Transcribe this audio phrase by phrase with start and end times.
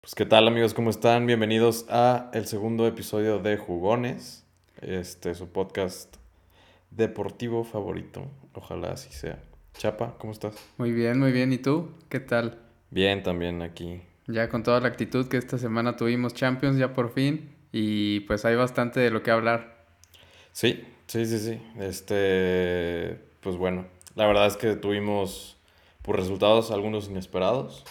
[0.00, 1.26] Pues qué tal amigos, ¿cómo están?
[1.26, 4.46] Bienvenidos a el segundo episodio de Jugones,
[4.80, 6.16] este su podcast
[6.90, 9.42] deportivo favorito, ojalá así sea.
[9.76, 10.54] Chapa, ¿cómo estás?
[10.76, 11.52] Muy bien, muy bien.
[11.52, 11.90] ¿Y tú?
[12.08, 12.60] ¿Qué tal?
[12.90, 14.00] Bien, también aquí.
[14.28, 18.44] Ya con toda la actitud que esta semana tuvimos Champions ya por fin y pues
[18.44, 19.84] hay bastante de lo que hablar.
[20.52, 21.60] Sí, sí, sí, sí.
[21.80, 25.58] Este, pues bueno, la verdad es que tuvimos
[26.02, 27.84] por resultados algunos inesperados.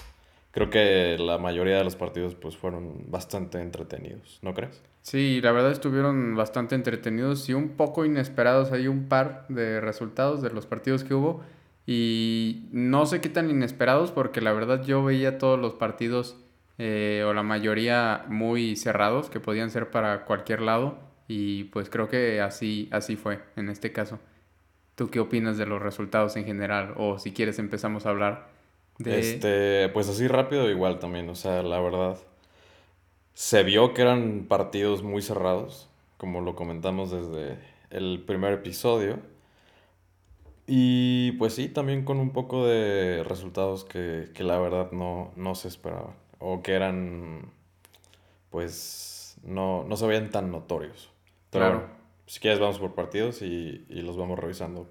[0.52, 4.82] Creo que la mayoría de los partidos pues fueron bastante entretenidos, ¿no crees?
[5.02, 8.72] Sí, la verdad estuvieron bastante entretenidos y un poco inesperados.
[8.72, 11.44] Hay un par de resultados de los partidos que hubo
[11.86, 16.36] y no sé qué tan inesperados porque la verdad yo veía todos los partidos
[16.78, 22.10] eh, o la mayoría muy cerrados que podían ser para cualquier lado y pues creo
[22.10, 24.20] que así, así fue en este caso.
[24.96, 26.94] ¿Tú qué opinas de los resultados en general?
[26.98, 28.57] O si quieres empezamos a hablar
[29.00, 29.20] de...
[29.20, 32.18] Este, pues así rápido igual también, o sea, la verdad.
[33.34, 37.60] Se vio que eran partidos muy cerrados, como lo comentamos desde
[37.92, 39.20] el primer episodio.
[40.66, 45.56] Y pues sí, también con un poco de resultados que, que la verdad no, no
[45.56, 46.16] se esperaban.
[46.40, 47.52] O que eran,
[48.50, 51.10] pues, no, no se veían tan notorios.
[51.52, 51.80] Pero Claro.
[51.80, 51.94] bueno,
[52.26, 54.82] si quieres vamos por partidos y, y los vamos revisando.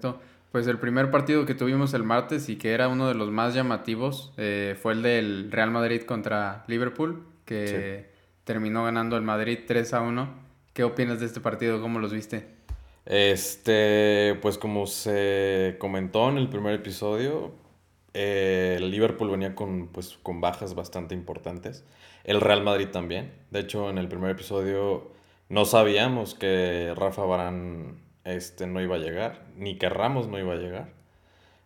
[0.00, 0.20] todo.
[0.52, 3.54] Pues el primer partido que tuvimos el martes y que era uno de los más
[3.54, 8.10] llamativos eh, fue el del Real Madrid contra Liverpool, que
[8.44, 10.28] terminó ganando el Madrid 3 a 1.
[10.72, 11.80] ¿Qué opinas de este partido?
[11.80, 12.46] ¿Cómo los viste?
[13.04, 17.52] Este, pues como se comentó en el primer episodio,
[18.14, 21.84] eh, el Liverpool venía con, pues, con bajas bastante importantes.
[22.24, 23.32] El Real Madrid también.
[23.50, 25.12] De hecho, en el primer episodio
[25.48, 27.94] no sabíamos que Rafa Varane
[28.26, 30.92] este, no iba a llegar, ni que Ramos no iba a llegar.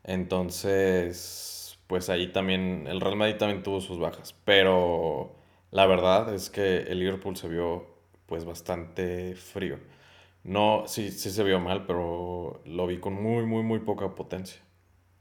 [0.04, 4.34] Entonces, pues ahí también, el Real Madrid también tuvo sus bajas.
[4.44, 5.36] Pero
[5.70, 7.86] la verdad es que el Liverpool se vio
[8.26, 9.78] pues bastante frío.
[10.44, 14.62] No, sí, sí se vio mal, pero lo vi con muy, muy, muy poca potencia.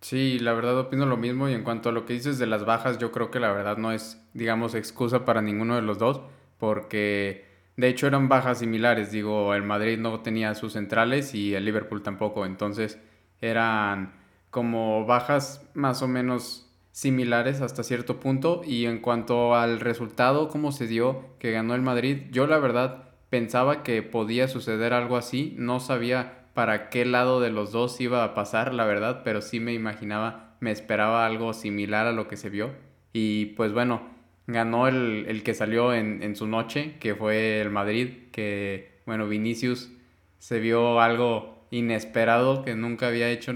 [0.02, 2.66] Sí, la verdad opino lo mismo y en cuanto a lo que dices de las
[2.66, 6.22] bajas, yo creo que la verdad no es, digamos, excusa para ninguno de los dos,
[6.58, 7.49] porque
[7.80, 12.04] de hecho eran bajas similares, digo, el Madrid no tenía sus centrales y el Liverpool
[12.04, 13.00] tampoco, entonces
[13.40, 14.20] eran
[14.50, 18.62] como bajas más o menos similares hasta cierto punto.
[18.66, 23.12] Y en cuanto al resultado, cómo se dio que ganó el Madrid, yo la verdad
[23.30, 28.26] pensaba que podía suceder algo así, no sabía para qué lado de los dos iba
[28.26, 32.36] a pasar, la verdad, pero sí me imaginaba, me esperaba algo similar a lo que
[32.36, 32.72] se vio.
[33.14, 34.19] Y pues bueno,
[34.52, 39.28] ganó el, el que salió en, en su noche, que fue el Madrid, que bueno,
[39.28, 39.92] Vinicius
[40.40, 43.54] se vio algo inesperado que nunca había hecho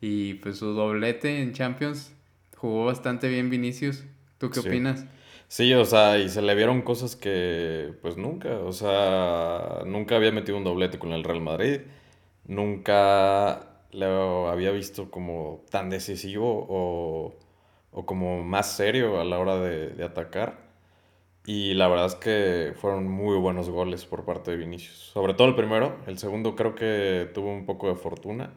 [0.00, 2.14] y pues su doblete en Champions
[2.56, 4.04] jugó bastante bien Vinicius.
[4.38, 4.68] ¿Tú qué Sí.
[4.68, 5.06] opinas?
[5.48, 10.30] Sí, o sea, y se le vieron cosas que pues nunca, o sea, nunca había
[10.32, 11.80] metido un doblete con el Real Madrid,
[12.46, 17.34] nunca lo había visto como tan decisivo o,
[18.00, 20.70] o como más serio a la hora de, de atacar.
[21.46, 25.10] Y la verdad es que fueron muy buenos goles por parte de Vinicius.
[25.12, 28.52] Sobre todo el primero, el segundo creo que tuvo un poco de fortuna.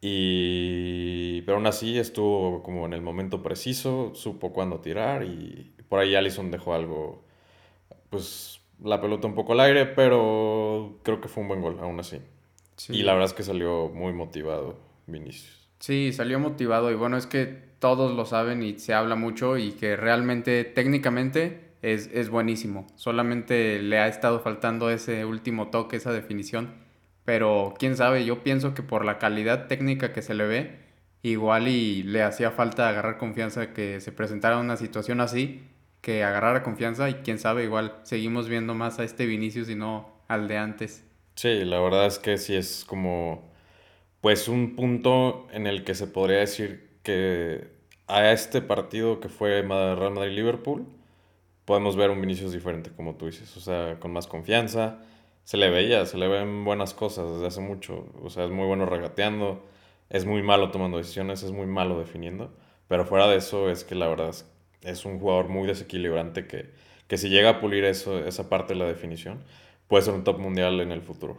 [0.00, 6.00] Y pero aún así estuvo como en el momento preciso, supo cuándo tirar y por
[6.00, 7.24] ahí Alisson dejó algo,
[8.10, 11.98] pues la pelota un poco al aire, pero creo que fue un buen gol aún
[11.98, 12.20] así.
[12.90, 15.57] Y la verdad es que salió muy motivado Vinicius.
[15.78, 19.72] Sí, salió motivado y bueno, es que todos lo saben y se habla mucho y
[19.72, 22.86] que realmente técnicamente es, es buenísimo.
[22.96, 26.74] Solamente le ha estado faltando ese último toque, esa definición.
[27.24, 30.78] Pero quién sabe, yo pienso que por la calidad técnica que se le ve,
[31.22, 35.62] igual y le hacía falta agarrar confianza que se presentara una situación así,
[36.00, 40.22] que agarrara confianza y quién sabe, igual seguimos viendo más a este Vinicius y no
[40.28, 41.04] al de antes.
[41.34, 43.47] Sí, la verdad es que sí es como,
[44.20, 47.68] pues un punto en el que se podría decir que
[48.06, 50.86] a este partido que fue Real Madrid-Liverpool,
[51.64, 55.00] podemos ver un Vinicius diferente, como tú dices, o sea, con más confianza,
[55.44, 58.66] se le veía, se le ven buenas cosas desde hace mucho, o sea, es muy
[58.66, 59.62] bueno regateando,
[60.10, 62.50] es muy malo tomando decisiones, es muy malo definiendo,
[62.88, 64.46] pero fuera de eso es que la verdad es,
[64.82, 66.70] es un jugador muy desequilibrante que,
[67.06, 69.44] que si llega a pulir eso, esa parte de la definición,
[69.88, 71.36] puede ser un top mundial en el futuro.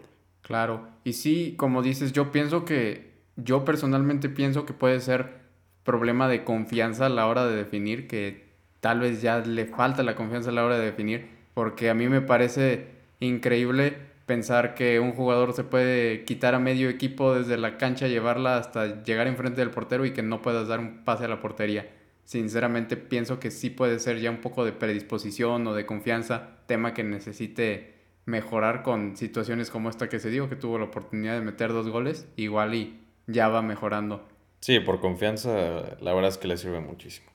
[0.49, 5.41] Claro, y sí, como dices, yo pienso que, yo personalmente pienso que puede ser
[5.83, 8.47] problema de confianza a la hora de definir, que
[8.79, 12.09] tal vez ya le falta la confianza a la hora de definir, porque a mí
[12.09, 12.87] me parece
[13.19, 18.57] increíble pensar que un jugador se puede quitar a medio equipo desde la cancha, llevarla
[18.57, 21.91] hasta llegar enfrente del portero y que no puedas dar un pase a la portería.
[22.23, 26.95] sinceramente pienso que sí puede ser ya un poco de predisposición o de confianza, tema
[26.95, 27.98] que necesite
[28.29, 31.89] mejorar con situaciones como esta que se dio, que tuvo la oportunidad de meter dos
[31.89, 34.25] goles, igual y ya va mejorando.
[34.61, 37.29] Sí, por confianza, la verdad es que le sirve muchísimo.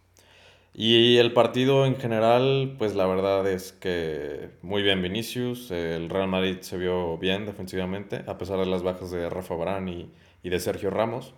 [0.76, 6.28] Y el partido en general, pues la verdad es que muy bien Vinicius, el Real
[6.28, 10.10] Madrid se vio bien defensivamente, a pesar de las bajas de Rafa Barán y,
[10.42, 11.34] de Sergio Ramos.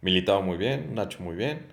[0.00, 1.66] Militado muy bien, Nacho muy bien.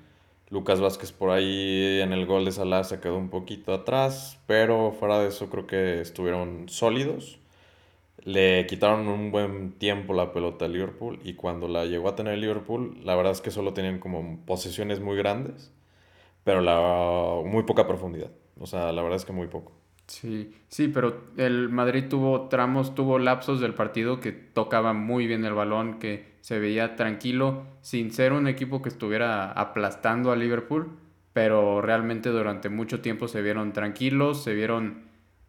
[0.51, 4.91] Lucas Vázquez por ahí en el gol de Salah se quedó un poquito atrás, pero
[4.91, 7.39] fuera de eso creo que estuvieron sólidos.
[8.23, 12.37] Le quitaron un buen tiempo la pelota a Liverpool y cuando la llegó a tener
[12.37, 15.71] Liverpool, la verdad es que solo tenían como posesiones muy grandes
[16.43, 18.31] pero la, muy poca profundidad.
[18.59, 19.71] O sea, la verdad es que muy poco.
[20.07, 25.45] Sí, sí, pero el Madrid tuvo tramos, tuvo lapsos del partido que tocaba muy bien
[25.45, 30.89] el balón, que se veía tranquilo, sin ser un equipo que estuviera aplastando a Liverpool,
[31.33, 35.03] pero realmente durante mucho tiempo se vieron tranquilos, se vieron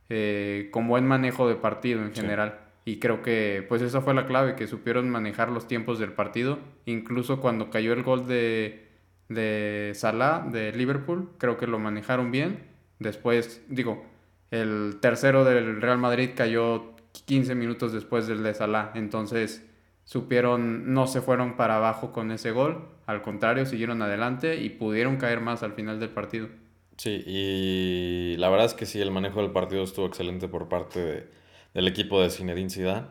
[0.08, 2.58] eh, con buen manejo de partido en general.
[2.84, 6.58] Y creo que pues esa fue la clave, que supieron manejar los tiempos del partido,
[6.86, 8.88] incluso cuando cayó el gol de,
[9.28, 12.64] de Salah de Liverpool, creo que lo manejaron bien.
[12.98, 14.04] Después, digo,
[14.50, 16.94] el tercero del Real Madrid cayó
[17.26, 19.69] 15 minutos después del de Salah, entonces
[20.10, 25.18] supieron, no se fueron para abajo con ese gol, al contrario, siguieron adelante y pudieron
[25.18, 26.48] caer más al final del partido.
[26.96, 31.28] Sí, y la verdad es que sí, el manejo del partido estuvo excelente por parte
[31.74, 33.06] del equipo de Zinedine Zidane,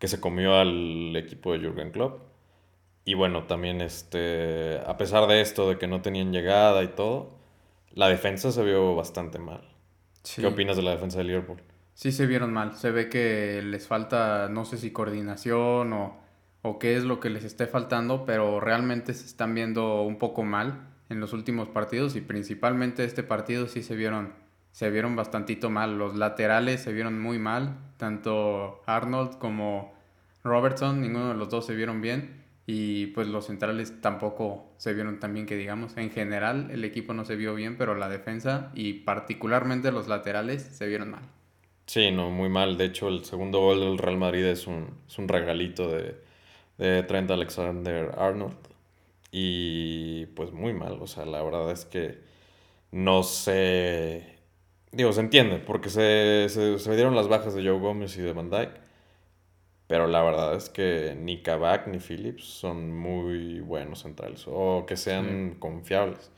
[0.00, 2.20] que se comió al equipo de Jürgen Klopp.
[3.04, 7.38] Y bueno, también este, a pesar de esto, de que no tenían llegada y todo,
[7.92, 9.62] la defensa se vio bastante mal.
[10.34, 11.62] ¿Qué opinas de la defensa de Liverpool?
[11.94, 12.74] Sí, se vieron mal.
[12.74, 16.29] Se ve que les falta, no sé si coordinación o,
[16.62, 20.42] o qué es lo que les esté faltando, pero realmente se están viendo un poco
[20.44, 24.32] mal en los últimos partidos y principalmente este partido sí se vieron,
[24.72, 25.98] se vieron bastantito mal.
[25.98, 29.92] Los laterales se vieron muy mal, tanto Arnold como
[30.44, 32.40] Robertson, ninguno de los dos se vieron bien.
[32.66, 35.96] Y pues los centrales tampoco se vieron tan bien que digamos.
[35.96, 40.62] En general el equipo no se vio bien, pero la defensa y particularmente los laterales
[40.62, 41.22] se vieron mal.
[41.86, 42.78] Sí, no, muy mal.
[42.78, 46.14] De hecho, el segundo gol del Real Madrid es un, es un regalito de,
[46.80, 48.56] de Trent Alexander Arnold.
[49.30, 50.98] Y pues muy mal.
[51.00, 52.18] O sea, la verdad es que
[52.90, 54.38] no se...
[54.92, 58.32] Digo, se entiende, porque se, se, se dieron las bajas de Joe Gómez y de
[58.32, 58.80] Van Dyke
[59.90, 64.96] pero la verdad es que ni Kabak ni Phillips son muy buenos centrales o que
[64.96, 66.30] sean confiables.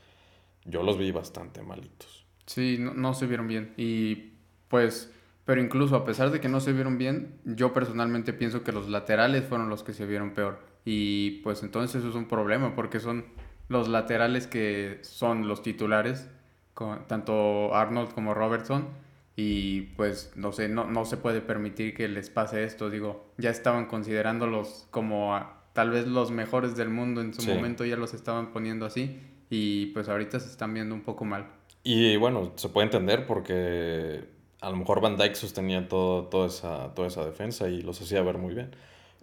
[0.65, 2.25] Yo los vi bastante malitos.
[2.47, 3.75] Sí, no, no, se vieron bien.
[3.77, 4.31] Y
[4.69, 5.13] pues,
[5.45, 8.89] pero incluso a pesar de que no se vieron bien, yo personalmente pienso que los
[8.89, 10.59] laterales fueron los que se vieron peor.
[10.85, 13.25] Y pues entonces eso es un problema porque son
[13.67, 16.29] los laterales que son los titulares,
[16.73, 18.87] con, tanto Arnold como Robertson
[19.35, 23.49] y pues no sé, no, no se puede permitir que les pase esto, digo, ya
[23.49, 25.39] estaban considerándolos como
[25.73, 29.19] tal vez los mejores del mundo en su momento, ya los estaban poniendo así
[29.49, 31.47] y pues ahorita se están viendo un poco mal.
[31.83, 34.23] Y bueno, se puede entender porque
[34.63, 38.21] a lo mejor Van Dyke sostenía todo, toda, esa, toda esa defensa y los hacía
[38.21, 38.71] ver muy bien.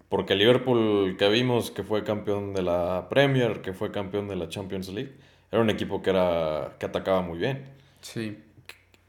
[0.09, 4.49] Porque Liverpool que vimos que fue campeón de la Premier, que fue campeón de la
[4.49, 5.13] Champions League,
[5.51, 7.65] era un equipo que, era, que atacaba muy bien.
[8.01, 8.39] Sí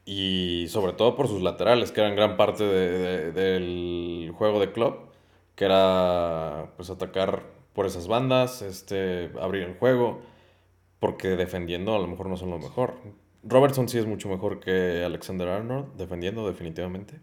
[0.04, 4.96] y sobre todo por sus laterales, que eran gran parte del juego de club,
[5.54, 10.20] que era pues atacar por esas bandas, este, abrir el juego,
[10.98, 12.94] porque defendiendo a lo mejor no son lo mejor.
[13.42, 17.20] Robertson sí es mucho mejor que Alexander Arnold, defendiendo definitivamente.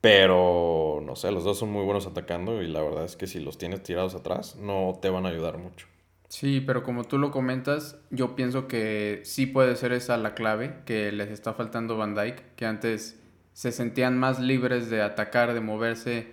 [0.00, 3.40] Pero, no sé, los dos son muy buenos atacando y la verdad es que si
[3.40, 5.86] los tienes tirados atrás, no te van a ayudar mucho.
[6.28, 10.82] Sí, pero como tú lo comentas, yo pienso que sí puede ser esa la clave,
[10.84, 13.18] que les está faltando Van Dyke, que antes
[13.54, 16.26] se sentían más libres de atacar, de moverse,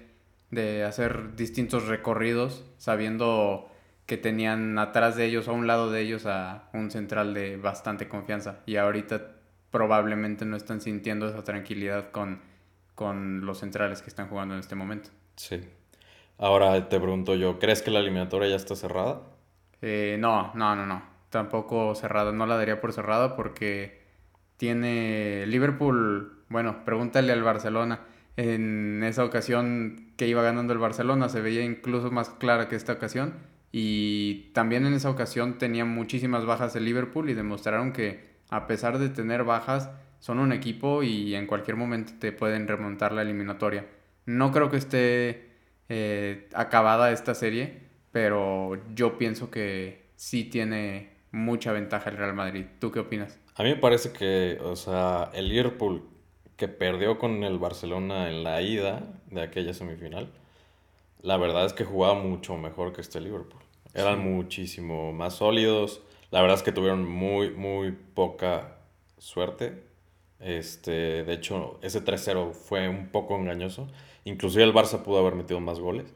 [0.51, 3.71] de hacer distintos recorridos, sabiendo
[4.05, 8.07] que tenían atrás de ellos, a un lado de ellos, a un central de bastante
[8.07, 8.59] confianza.
[8.65, 9.31] Y ahorita
[9.71, 12.41] probablemente no están sintiendo esa tranquilidad con,
[12.93, 15.09] con los centrales que están jugando en este momento.
[15.35, 15.61] Sí.
[16.37, 19.21] Ahora te pregunto yo, ¿crees que la eliminatoria ya está cerrada?
[19.81, 21.03] Eh, no, no, no, no.
[21.29, 22.31] Tampoco cerrada.
[22.31, 24.01] No la daría por cerrada porque
[24.57, 26.43] tiene Liverpool.
[26.49, 28.01] Bueno, pregúntale al Barcelona.
[28.37, 32.93] En esa ocasión que iba ganando el Barcelona se veía incluso más clara que esta
[32.93, 33.33] ocasión.
[33.77, 38.99] Y también en esa ocasión tenía muchísimas bajas el Liverpool y demostraron que a pesar
[38.99, 43.85] de tener bajas, son un equipo y en cualquier momento te pueden remontar la eliminatoria.
[44.25, 45.49] No creo que esté
[45.89, 47.81] eh, acabada esta serie,
[48.13, 52.63] pero yo pienso que sí tiene mucha ventaja el Real Madrid.
[52.79, 53.37] ¿Tú qué opinas?
[53.55, 56.01] A mí me parece que, o sea, el Liverpool
[56.55, 60.31] que perdió con el Barcelona en la ida de aquella semifinal,
[61.21, 63.64] la verdad es que jugaba mucho mejor que este Liverpool.
[63.95, 66.01] Eran muchísimo más sólidos.
[66.29, 68.77] La verdad es que tuvieron muy, muy poca
[69.17, 69.83] suerte.
[70.39, 73.87] Este, de hecho, ese 3-0 fue un poco engañoso.
[74.25, 76.13] Inclusive el Barça pudo haber metido más goles.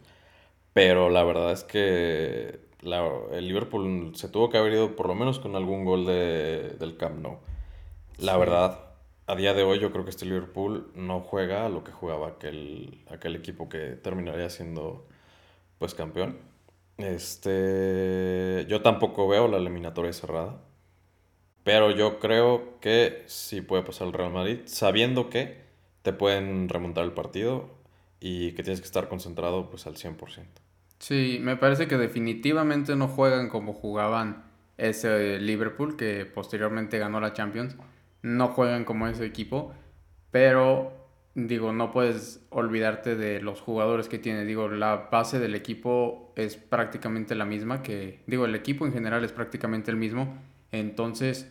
[0.73, 5.39] Pero la verdad es que el Liverpool se tuvo que haber ido por lo menos
[5.39, 7.37] con algún gol de, del Camp Nou.
[8.17, 8.79] La verdad,
[9.27, 12.27] a día de hoy yo creo que este Liverpool no juega a lo que jugaba
[12.27, 15.07] aquel, aquel equipo que terminaría siendo
[15.77, 16.48] pues campeón.
[16.99, 20.61] Este, yo tampoco veo la eliminatoria cerrada.
[21.63, 25.61] Pero yo creo que sí puede pasar el Real Madrid, sabiendo que
[26.01, 27.69] te pueden remontar el partido
[28.19, 30.45] y que tienes que estar concentrado pues al 100%.
[30.99, 34.43] Sí, me parece que definitivamente no juegan como jugaban
[34.77, 37.75] ese Liverpool que posteriormente ganó la Champions.
[38.21, 39.73] No juegan como ese equipo,
[40.31, 40.98] pero
[41.35, 44.45] digo, no puedes olvidarte de los jugadores que tiene.
[44.45, 49.23] Digo, la base del equipo es prácticamente la misma que, digo, el equipo en general
[49.23, 50.37] es prácticamente el mismo.
[50.71, 51.49] Entonces,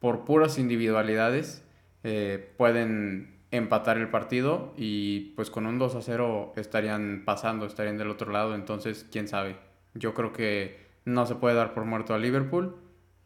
[0.00, 1.64] por puras individualidades,
[2.04, 7.96] eh, pueden empatar el partido y pues con un 2 a 0 estarían pasando, estarían
[7.96, 9.56] del otro lado, entonces quién sabe.
[9.94, 12.76] Yo creo que no se puede dar por muerto a Liverpool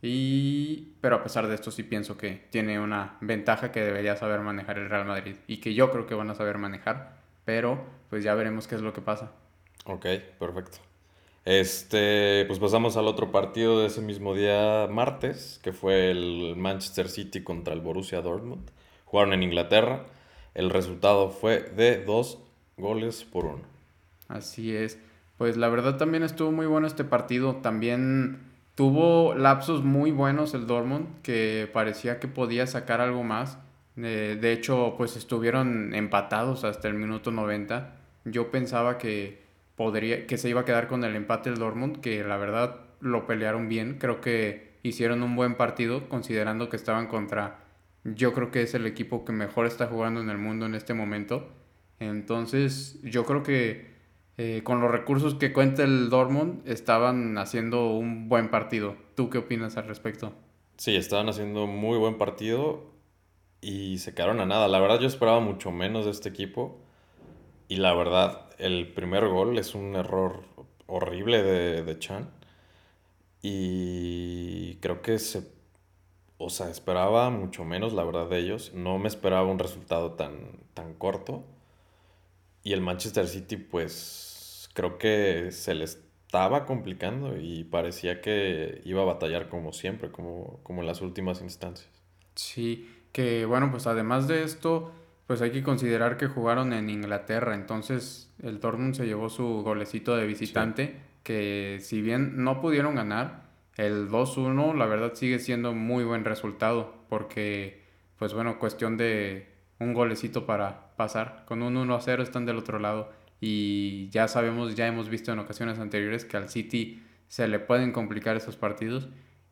[0.03, 4.41] y pero a pesar de esto sí pienso que tiene una ventaja que debería saber
[4.41, 8.25] manejar el Real Madrid y que yo creo que van a saber manejar, pero pues
[8.25, 9.31] ya veremos qué es lo que pasa.
[9.87, 10.07] Ok,
[10.39, 10.79] perfecto.
[11.45, 17.09] Este, pues pasamos al otro partido de ese mismo día martes, que fue el Manchester
[17.09, 18.71] City contra el Borussia Dortmund.
[19.05, 20.07] Jugaron en Inglaterra.
[20.55, 22.39] El resultado fue de dos
[22.77, 23.63] goles por uno.
[24.29, 24.99] Así es.
[25.37, 27.57] Pues la verdad también estuvo muy bueno este partido.
[27.57, 28.52] También
[28.83, 33.61] tuvo lapsos muy buenos el Dortmund, que parecía que podía sacar algo más.
[33.97, 37.95] Eh, de hecho, pues estuvieron empatados hasta el minuto 90.
[38.25, 39.41] Yo pensaba que
[39.77, 43.25] podría que se iba a quedar con el empate el Dortmund, que la verdad lo
[43.25, 43.99] pelearon bien.
[44.01, 47.61] Creo que hicieron un buen partido considerando que estaban contra
[48.03, 50.93] yo creo que es el equipo que mejor está jugando en el mundo en este
[50.93, 51.49] momento.
[52.01, 53.92] Entonces, yo creo que
[54.43, 58.97] eh, con los recursos que cuenta el Dortmund, estaban haciendo un buen partido.
[59.15, 60.33] ¿Tú qué opinas al respecto?
[60.77, 62.91] Sí, estaban haciendo muy buen partido
[63.61, 64.67] y se quedaron a nada.
[64.69, 66.81] La verdad, yo esperaba mucho menos de este equipo.
[67.69, 70.43] Y la verdad, el primer gol es un error
[70.87, 72.29] horrible de, de Chan.
[73.43, 75.53] Y creo que se
[76.45, 78.73] o sea, esperaba mucho menos, la verdad, de ellos.
[78.75, 81.45] No me esperaba un resultado tan, tan corto.
[82.65, 84.32] Y el Manchester City, pues,
[84.75, 90.61] creo que se le estaba complicando y parecía que iba a batallar como siempre, como,
[90.63, 91.91] como en las últimas instancias.
[92.35, 94.93] Sí, que bueno, pues además de esto,
[95.27, 100.17] pues hay que considerar que jugaron en Inglaterra, entonces el Dortmund se llevó su golecito
[100.17, 103.43] de visitante, que si bien no pudieron ganar,
[103.77, 107.83] el 2-1 la verdad sigue siendo muy buen resultado porque
[108.23, 109.49] pues bueno, cuestión de
[109.81, 111.45] un golecito para pasar.
[111.47, 113.11] Con un 1-0 están del otro lado
[113.43, 117.91] y ya sabemos, ya hemos visto en ocasiones anteriores que al City se le pueden
[117.91, 119.09] complicar esos partidos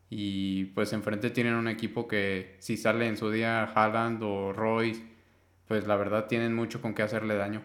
[0.09, 5.03] y pues enfrente tienen un equipo que si sale en su día Haaland o Royce,
[5.67, 7.63] pues la verdad tienen mucho con qué hacerle daño.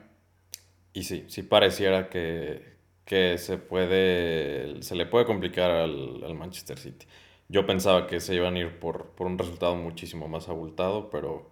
[0.93, 7.07] Y sí, sí pareciera que, que se puede, se le puede complicar al, Manchester City.
[7.49, 11.49] Yo pensaba que se iban a ir por, un resultado muchísimo más abultado, pero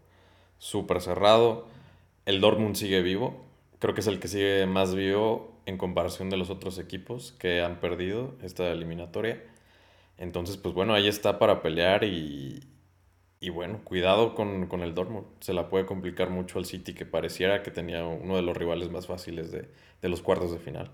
[0.59, 1.69] súper cerrado.
[2.27, 3.45] El Dortmund sigue vivo.
[3.79, 7.63] Creo que es el que sigue más vivo en comparación de los otros equipos que
[7.63, 9.43] han perdido esta eliminatoria.
[10.19, 12.63] Entonces, pues bueno, ahí está para pelear y,
[13.41, 15.27] y bueno, cuidado con, el Dortmund.
[15.41, 18.91] Se la puede complicar mucho al City, que pareciera que tenía uno de los rivales
[18.91, 19.69] más fáciles de,
[20.01, 20.91] de los cuartos de final.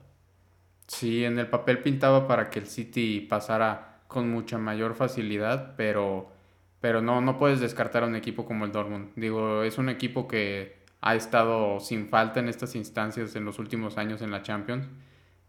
[0.88, 6.32] Sí, en el papel pintaba para que el City pasara con mucha mayor facilidad, pero,
[6.80, 9.12] pero no, no puedes descartar a un equipo como el Dortmund.
[9.14, 13.98] Digo, es un equipo que ha estado sin falta en estas instancias en los últimos
[13.98, 14.88] años en la Champions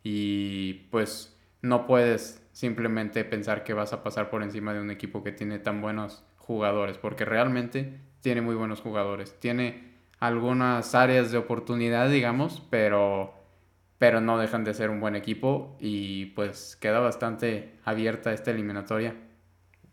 [0.04, 5.24] y pues no puedes simplemente pensar que vas a pasar por encima de un equipo
[5.24, 9.40] que tiene tan buenos jugadores, porque realmente tiene muy buenos jugadores.
[9.40, 13.34] Tiene algunas áreas de oportunidad, digamos, pero
[13.98, 19.14] pero no dejan de ser un buen equipo y pues queda bastante abierta esta eliminatoria.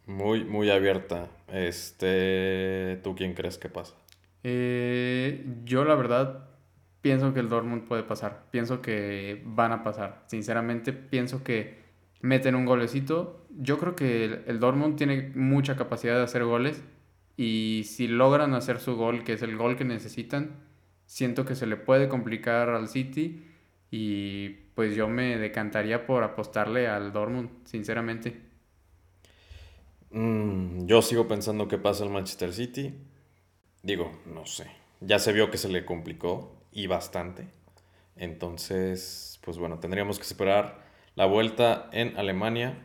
[0.07, 1.29] Muy, muy abierta.
[1.53, 3.98] Este, ¿Tú quién crees que pasa?
[4.45, 6.49] Eh, yo la verdad
[7.00, 8.47] pienso que el Dortmund puede pasar.
[8.50, 10.25] Pienso que van a pasar.
[10.26, 11.78] Sinceramente pienso que
[12.21, 13.47] meten un golecito.
[13.50, 16.83] Yo creo que el, Dortmund tiene mucha capacidad de hacer goles
[17.37, 20.57] y si logran hacer su gol, que es el gol que necesitan,
[21.07, 23.45] siento que se le puede complicar al City
[23.90, 28.40] y pues yo me decantaría por apostarle al Dortmund, sinceramente.
[30.11, 32.95] Mm, yo sigo pensando que pasa el Manchester City.
[33.82, 34.66] Digo, no sé.
[35.00, 37.49] Ya se vio que se le complicó y bastante.
[38.16, 40.82] Entonces, pues bueno, tendríamos que esperar
[41.14, 42.78] la vuelta en Alemania,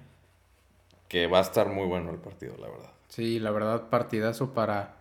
[1.07, 2.91] que va a estar muy bueno el partido, la verdad.
[3.07, 4.95] Sí, la verdad, partidazo para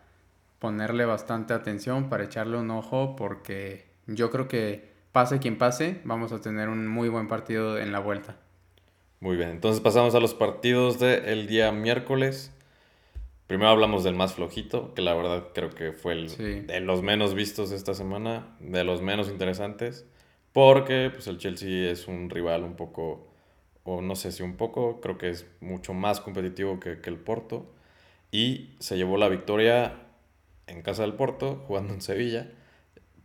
[0.58, 6.32] ponerle bastante atención, para echarle un ojo, porque yo creo que pase quien pase, vamos
[6.32, 8.36] a tener un muy buen partido en la vuelta.
[9.20, 12.52] Muy bien, entonces pasamos a los partidos del día miércoles.
[13.52, 17.34] Primero hablamos del más flojito, que la verdad creo que fue el de los menos
[17.34, 20.06] vistos esta semana, de los menos interesantes,
[20.54, 23.28] porque pues el Chelsea es un rival un poco,
[23.84, 27.18] o no sé si un poco, creo que es mucho más competitivo que, que el
[27.18, 27.70] Porto,
[28.30, 29.98] y se llevó la victoria
[30.66, 32.50] en casa del Porto, jugando en Sevilla,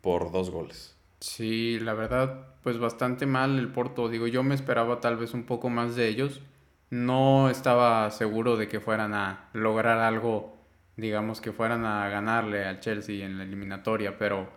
[0.01, 0.97] por dos goles.
[1.21, 4.09] Sí, la verdad, pues bastante mal el Porto.
[4.09, 6.41] Digo, yo me esperaba tal vez un poco más de ellos.
[6.89, 10.57] No estaba seguro de que fueran a lograr algo,
[10.95, 14.49] digamos, que fueran a ganarle al Chelsea en la eliminatoria, pero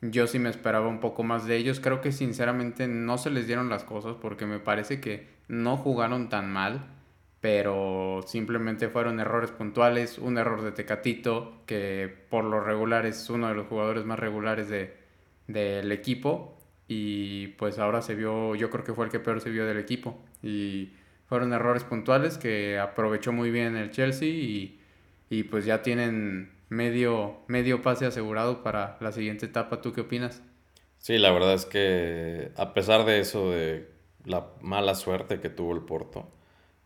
[0.00, 1.80] yo sí me esperaba un poco más de ellos.
[1.80, 6.28] Creo que sinceramente no se les dieron las cosas porque me parece que no jugaron
[6.28, 6.86] tan mal,
[7.40, 10.18] pero simplemente fueron errores puntuales.
[10.18, 14.68] Un error de Tecatito, que por lo regular es uno de los jugadores más regulares
[14.68, 15.04] de
[15.46, 16.56] del equipo
[16.88, 19.78] y pues ahora se vio, yo creo que fue el que peor se vio del
[19.78, 20.92] equipo y
[21.34, 24.78] fueron errores puntuales que aprovechó muy bien el Chelsea y,
[25.28, 29.80] y pues ya tienen medio, medio pase asegurado para la siguiente etapa.
[29.80, 30.42] ¿Tú qué opinas?
[30.98, 33.90] Sí, la verdad es que a pesar de eso, de
[34.24, 36.30] la mala suerte que tuvo el Porto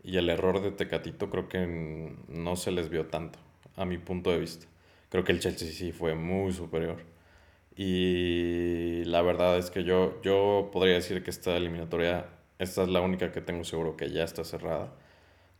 [0.03, 3.37] y el error de Tecatito, creo que no se les vio tanto,
[3.75, 4.65] a mi punto de vista.
[5.09, 7.03] Creo que el Chelsea sí fue muy superior.
[7.75, 12.25] Y la verdad es que yo, yo podría decir que esta eliminatoria,
[12.59, 14.93] esta es la única que tengo seguro que ya está cerrada.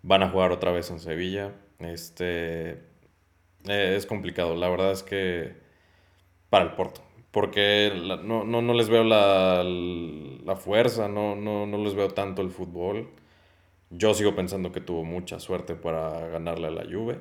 [0.03, 1.53] Van a jugar otra vez en Sevilla.
[1.79, 2.71] Este
[3.67, 4.55] eh, es complicado.
[4.55, 5.55] La verdad es que
[6.49, 7.01] para el Porto.
[7.31, 7.91] Porque
[8.23, 13.09] no, no, les veo la, la fuerza, no, no, no les veo tanto el fútbol.
[13.91, 17.19] Yo sigo pensando que tuvo mucha suerte para ganarle a la Juve.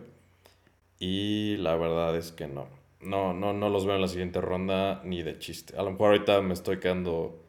[0.99, 5.01] Y la verdad es que no no, no, no los veo en la siguiente ronda
[5.05, 5.77] ni de chiste.
[5.77, 7.45] A lo mejor ahorita me estoy quedando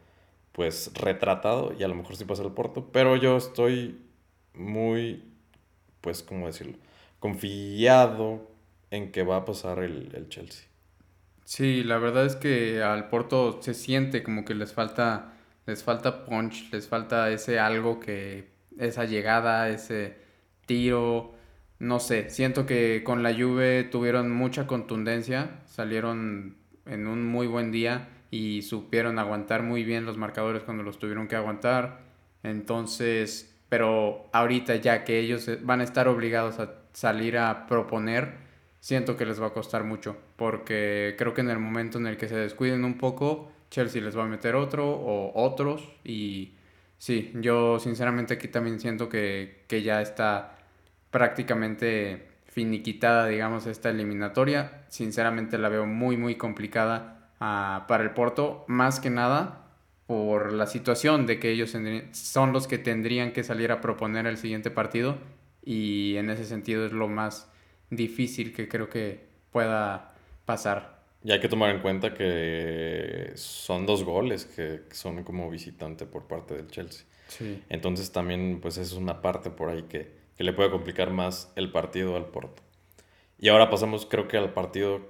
[0.52, 4.00] pues retratado y a lo mejor sí pasa el Porto, pero yo estoy
[4.54, 5.24] muy,
[6.00, 6.76] pues, ¿cómo decirlo?
[7.18, 8.50] Confiado
[8.90, 10.66] en que va a pasar el, el Chelsea.
[11.44, 15.32] Sí, la verdad es que al Porto se siente como que les falta,
[15.66, 20.16] les falta punch, les falta ese algo que, esa llegada, ese
[20.66, 21.34] tiro,
[21.78, 27.72] no sé, siento que con la Juve tuvieron mucha contundencia, salieron en un muy buen
[27.72, 32.00] día y supieron aguantar muy bien los marcadores cuando los tuvieron que aguantar.
[32.42, 38.34] Entonces, pero ahorita ya que ellos van a estar obligados a salir a proponer,
[38.80, 42.16] siento que les va a costar mucho, porque creo que en el momento en el
[42.16, 46.54] que se descuiden un poco, Chelsea les va a meter otro o otros y
[46.98, 50.56] sí, yo sinceramente aquí también siento que, que ya está
[51.10, 54.82] prácticamente finiquitada, digamos, esta eliminatoria.
[54.88, 59.60] Sinceramente la veo muy, muy complicada ah, para el Porto, más que nada
[60.06, 61.76] por la situación de que ellos
[62.12, 65.18] son los que tendrían que salir a proponer el siguiente partido
[65.64, 67.48] y en ese sentido es lo más
[67.90, 70.14] difícil que creo que pueda
[70.46, 71.00] pasar.
[71.22, 76.26] Y hay que tomar en cuenta que son dos goles que son como visitante por
[76.26, 77.04] parte del Chelsea.
[77.28, 77.62] Sí.
[77.68, 81.70] Entonces también pues es una parte por ahí que, que le puede complicar más el
[81.70, 82.62] partido al Porto.
[83.38, 85.00] Y ahora pasamos creo que al partido,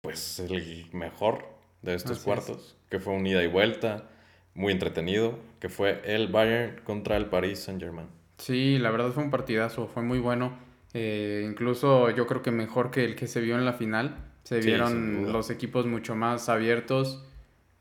[0.00, 1.49] pues el mejor
[1.82, 4.08] de estos cuartos, que fue un ida y vuelta,
[4.54, 8.08] muy entretenido, que fue el Bayern contra el Paris Saint-Germain.
[8.38, 10.58] Sí, la verdad fue un partidazo, fue muy bueno.
[10.92, 14.26] Eh, incluso yo creo que mejor que el que se vio en la final.
[14.42, 17.24] Se vieron los equipos mucho más abiertos,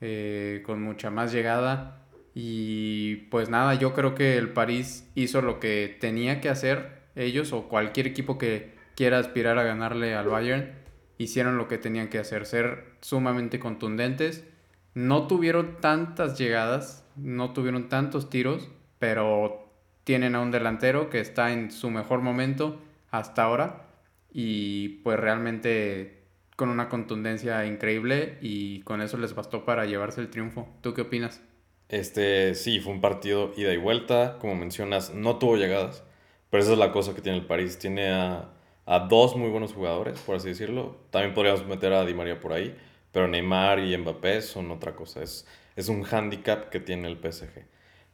[0.02, 2.06] eh, con mucha más llegada.
[2.36, 7.54] Y pues nada, yo creo que el París hizo lo que tenía que hacer ellos
[7.54, 10.74] o cualquier equipo que quiera aspirar a ganarle al Bayern,
[11.18, 14.46] hicieron lo que tenían que hacer, ser sumamente contundentes.
[14.94, 19.70] No tuvieron tantas llegadas, no tuvieron tantos tiros, pero
[20.04, 22.82] tienen a un delantero que está en su mejor momento
[23.12, 23.86] hasta ahora
[24.32, 26.24] y pues realmente
[26.56, 30.68] con una contundencia increíble y con eso les bastó para llevarse el triunfo.
[30.82, 31.42] ¿Tú qué opinas?
[31.88, 36.04] Este, sí, fue un partido ida y vuelta, como mencionas, no tuvo llegadas,
[36.50, 37.80] pero esa es la cosa que tiene el París.
[37.80, 38.50] Tiene a,
[38.86, 40.98] a dos muy buenos jugadores, por así decirlo.
[41.12, 42.76] También podríamos meter a Di María por ahí,
[43.12, 45.24] pero Neymar y Mbappé son otra cosa.
[45.24, 47.66] Es, es un hándicap que tiene el PSG.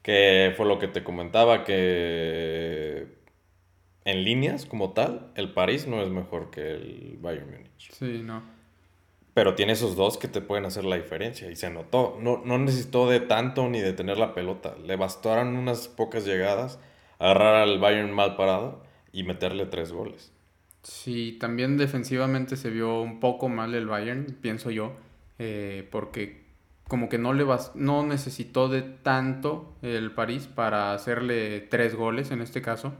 [0.02, 3.08] Que fue lo que te comentaba, que
[4.06, 7.92] en líneas como tal, el París no es mejor que el Bayern Múnich.
[7.92, 8.44] Sí, no.
[9.34, 11.50] Pero tiene esos dos que te pueden hacer la diferencia.
[11.50, 12.18] Y se notó.
[12.22, 14.76] No, no necesitó de tanto ni de tener la pelota.
[14.78, 16.80] Le bastaron unas pocas llegadas,
[17.18, 20.32] agarrar al Bayern mal parado y meterle tres goles.
[20.86, 24.94] Sí, también defensivamente se vio un poco mal el Bayern, pienso yo,
[25.40, 26.46] eh, porque
[26.88, 27.44] como que no le
[27.74, 32.94] no necesitó de tanto el París para hacerle tres goles en este caso.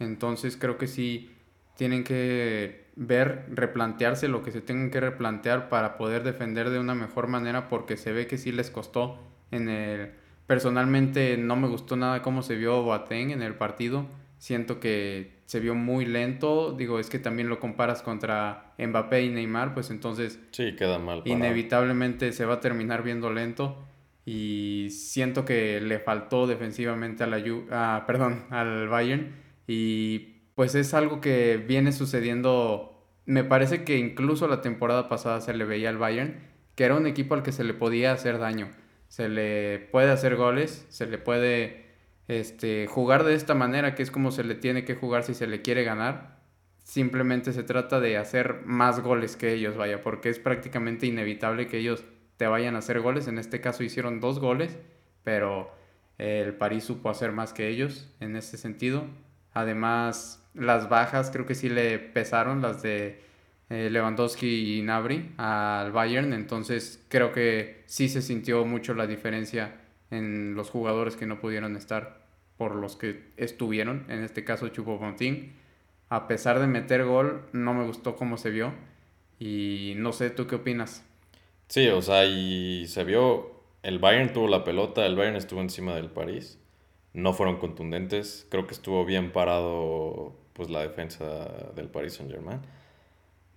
[0.00, 1.30] Entonces creo que sí
[1.76, 6.96] tienen que ver, replantearse lo que se tengan que replantear para poder defender de una
[6.96, 9.18] mejor manera porque se ve que sí les costó
[9.52, 10.12] en el
[10.48, 14.06] personalmente no me gustó nada cómo se vio Boateng en el partido.
[14.38, 16.72] Siento que se vio muy lento.
[16.72, 20.38] Digo, es que también lo comparas contra Mbappé y Neymar, pues entonces.
[20.52, 21.22] Sí, queda mal.
[21.24, 23.84] Inevitablemente se va a terminar viendo lento.
[24.24, 29.34] Y siento que le faltó defensivamente a la ah, perdón, al Bayern.
[29.66, 30.18] Y
[30.54, 33.06] pues es algo que viene sucediendo.
[33.24, 36.40] Me parece que incluso la temporada pasada se le veía al Bayern,
[36.74, 38.70] que era un equipo al que se le podía hacer daño.
[39.08, 41.87] Se le puede hacer goles, se le puede
[42.28, 45.46] este, jugar de esta manera, que es como se le tiene que jugar si se
[45.46, 46.38] le quiere ganar.
[46.84, 51.78] Simplemente se trata de hacer más goles que ellos, vaya, porque es prácticamente inevitable que
[51.78, 52.04] ellos
[52.36, 53.28] te vayan a hacer goles.
[53.28, 54.78] En este caso hicieron dos goles,
[55.24, 55.70] pero
[56.18, 59.04] el París supo hacer más que ellos en este sentido.
[59.52, 63.20] Además, las bajas creo que sí le pesaron, las de
[63.70, 66.32] eh, Lewandowski y Nabri al Bayern.
[66.32, 71.76] Entonces creo que sí se sintió mucho la diferencia en los jugadores que no pudieron
[71.76, 72.17] estar
[72.58, 75.54] por los que estuvieron, en este caso Chupo Montín.
[76.10, 78.72] A pesar de meter gol, no me gustó cómo se vio.
[79.38, 81.04] Y no sé, ¿tú qué opinas?
[81.68, 85.94] Sí, o sea, y se vio, el Bayern tuvo la pelota, el Bayern estuvo encima
[85.94, 86.58] del París.
[87.12, 91.24] No fueron contundentes, creo que estuvo bien parado pues la defensa
[91.76, 92.60] del Paris Saint Germain.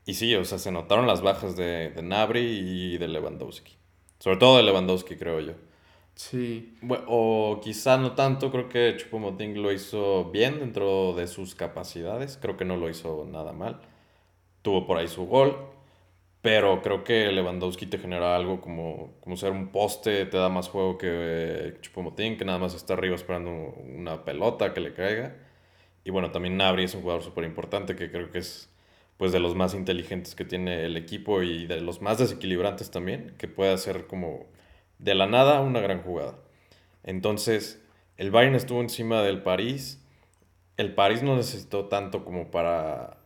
[0.05, 3.75] Y sí, o sea, se notaron las bajas de, de Nabri y de Lewandowski.
[4.19, 5.53] Sobre todo de Lewandowski, creo yo.
[6.15, 6.77] Sí.
[7.07, 12.57] o quizá no tanto, creo que Chupomoting lo hizo bien dentro de sus capacidades, creo
[12.57, 13.81] que no lo hizo nada mal.
[14.61, 15.57] Tuvo por ahí su gol,
[16.41, 20.69] pero creo que Lewandowski te genera algo como, como ser un poste, te da más
[20.69, 25.35] juego que Chupomoting, que nada más está arriba esperando una pelota que le caiga.
[26.03, 28.69] Y bueno, también Nabri es un jugador súper importante que creo que es
[29.17, 33.35] pues de los más inteligentes que tiene el equipo y de los más desequilibrantes también,
[33.37, 34.47] que puede hacer como
[35.01, 36.35] de la nada una gran jugada.
[37.03, 37.81] Entonces,
[38.17, 39.99] el Bayern estuvo encima del París.
[40.77, 43.17] El París no necesitó tanto como para,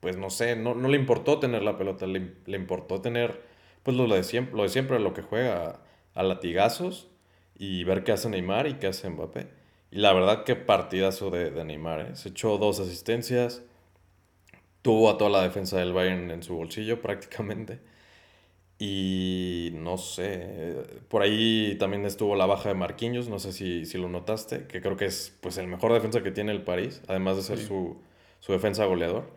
[0.00, 3.42] pues no sé, no, le importó tener la pelota, le, importó tener,
[3.84, 5.80] pues lo de siempre, lo de siempre, lo que juega
[6.14, 7.08] a, latigazos
[7.56, 9.48] y ver qué hace Neymar y qué hace Mbappé.
[9.92, 12.16] Y la verdad que partidazo de, de Neymar, ¿eh?
[12.16, 13.62] se echó dos asistencias,
[14.82, 17.91] tuvo a toda la defensa del Bayern en su bolsillo prácticamente.
[18.84, 23.96] Y no sé, por ahí también estuvo la baja de Marquinhos, no sé si, si
[23.96, 27.36] lo notaste, que creo que es pues el mejor defensa que tiene el París, además
[27.36, 28.02] de ser su,
[28.40, 29.30] su, defensa goleador.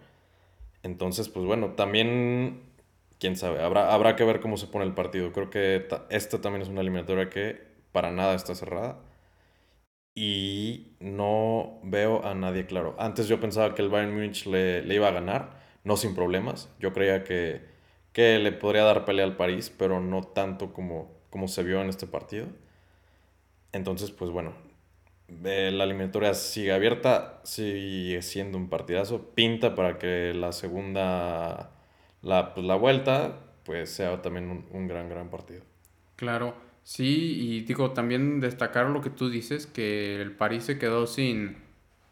[0.81, 2.63] Entonces, pues bueno, también,
[3.19, 5.31] quién sabe, habrá, habrá que ver cómo se pone el partido.
[5.31, 8.97] Creo que esta también es una eliminatoria que para nada está cerrada.
[10.15, 12.95] Y no veo a nadie claro.
[12.97, 16.67] Antes yo pensaba que el Bayern Múnich le, le iba a ganar, no sin problemas.
[16.79, 17.74] Yo creía que
[18.15, 21.89] que le podría dar pelea al París, pero no tanto como, como se vio en
[21.89, 22.47] este partido.
[23.73, 24.53] Entonces, pues bueno,
[25.27, 31.71] la eliminatoria sigue abierta, sigue siendo un partidazo, pinta para que la segunda,
[32.21, 35.63] la, pues, la vuelta, pues sea también un, un, gran, gran partido.
[36.15, 41.05] Claro, sí, y digo, también destacar lo que tú dices, que el París se quedó
[41.05, 41.64] sin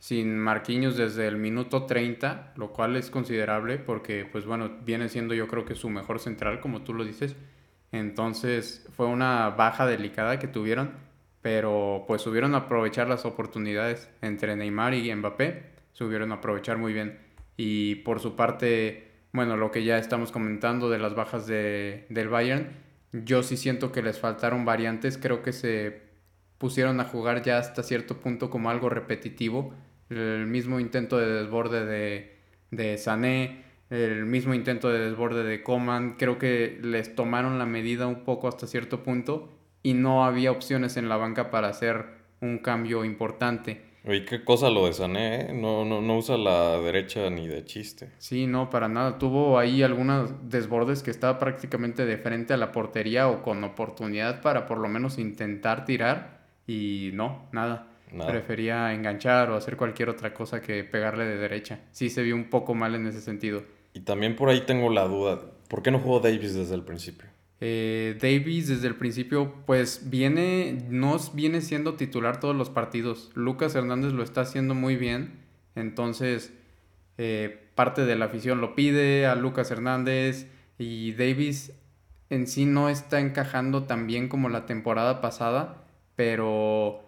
[0.04, 5.34] sin Marquinhos desde el minuto 30, lo cual es considerable porque, pues bueno, viene siendo
[5.34, 7.38] yo creo que su mejor central, como tú lo dices.
[7.94, 10.92] Entonces fue una baja delicada que tuvieron,
[11.42, 16.92] pero pues subieron a aprovechar las oportunidades entre Neymar y Mbappé, subieron a aprovechar muy
[16.92, 17.18] bien.
[17.56, 22.28] Y por su parte, bueno, lo que ya estamos comentando de las bajas de, del
[22.28, 22.74] Bayern,
[23.14, 26.02] yo sí siento que les faltaron variantes, creo que se
[26.58, 29.74] pusieron a jugar ya hasta cierto punto como algo repetitivo
[30.18, 32.38] el mismo intento de desborde de,
[32.72, 38.08] de Sané, el mismo intento de desborde de Coman, creo que les tomaron la medida
[38.08, 39.50] un poco hasta cierto punto
[39.84, 42.06] y no había opciones en la banca para hacer
[42.42, 43.94] un cambio importante.
[44.06, 45.54] Oye, qué cosa lo de Sané, ¿eh?
[45.54, 48.12] no, no, no usa la derecha ni de chiste.
[48.18, 49.18] Sí, no, para nada.
[49.18, 54.42] Tuvo ahí algunos desbordes que estaba prácticamente de frente a la portería o con oportunidad
[54.42, 57.93] para por lo menos intentar tirar y no, nada.
[58.28, 61.80] Prefería enganchar o hacer cualquier otra cosa que pegarle de derecha.
[61.92, 63.64] Sí se vio un poco mal en ese sentido.
[63.94, 67.30] Y también por ahí tengo la duda, ¿por qué no jugó Davis desde el principio?
[67.60, 73.32] Eh, Davis desde el principio pues viene, no viene siendo titular todos los partidos.
[73.36, 75.40] Lucas Hernández lo está haciendo muy bien,
[75.76, 76.52] entonces
[77.18, 80.48] eh, parte de la afición lo pide a Lucas Hernández
[80.78, 81.72] y Davis
[82.30, 85.84] en sí no está encajando tan bien como la temporada pasada,
[86.16, 87.03] pero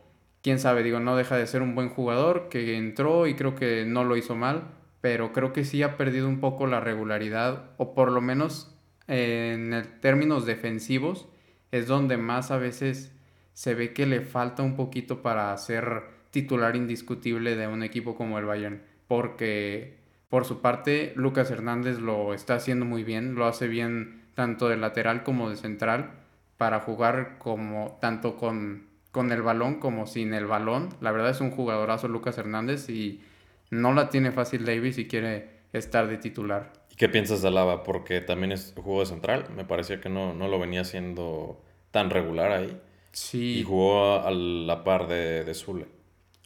[0.45, 3.83] quién sabe, digo, no deja de ser un buen jugador que entró y creo que
[3.83, 7.95] no lo hizo mal, pero creo que sí ha perdido un poco la regularidad o
[7.95, 8.77] por lo menos
[9.07, 11.27] en términos defensivos
[11.71, 13.11] es donde más a veces
[13.53, 18.37] se ve que le falta un poquito para ser titular indiscutible de un equipo como
[18.37, 18.83] el Bayern.
[19.07, 19.97] Porque
[20.29, 24.77] por su parte Lucas Hernández lo está haciendo muy bien, lo hace bien tanto de
[24.77, 26.11] lateral como de central
[26.57, 30.89] para jugar como tanto con, con el balón como sin el balón.
[30.99, 33.21] La verdad es un jugadorazo Lucas Hernández y
[33.69, 36.73] no la tiene fácil Davis si quiere estar de titular.
[36.97, 37.83] ¿Qué piensas de Alaba?
[37.83, 39.45] Porque también es juego de central.
[39.55, 42.77] Me parecía que no, no lo venía haciendo tan regular ahí.
[43.13, 43.59] Sí.
[43.59, 45.85] Y jugó a, la par de, de Zule.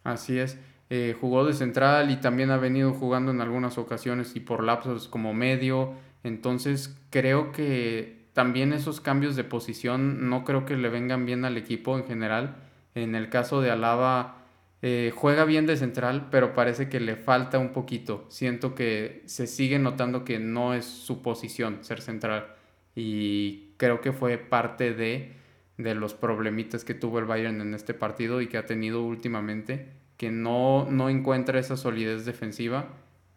[0.03, 0.59] Así es.
[0.91, 5.07] Eh, jugó de central y también ha venido jugando en algunas ocasiones y por lapsos
[5.07, 5.93] como medio.
[6.23, 11.57] Entonces creo que también esos cambios de posición no creo que le vengan bien al
[11.57, 12.55] equipo en general.
[12.95, 14.45] En el caso de Alaba
[14.81, 18.25] eh, juega bien de central, pero parece que le falta un poquito.
[18.29, 22.55] Siento que se sigue notando que no es su posición ser central.
[22.95, 25.33] Y creo que fue parte de,
[25.75, 29.89] de los problemitas que tuvo el Bayern en este partido y que ha tenido últimamente,
[30.15, 32.87] que no, no encuentra esa solidez defensiva.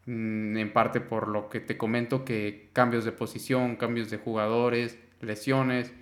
[0.07, 4.99] Mm, en parte por lo que te comento, que cambios de posición, cambios de jugadores,
[5.21, 5.93] lesiones,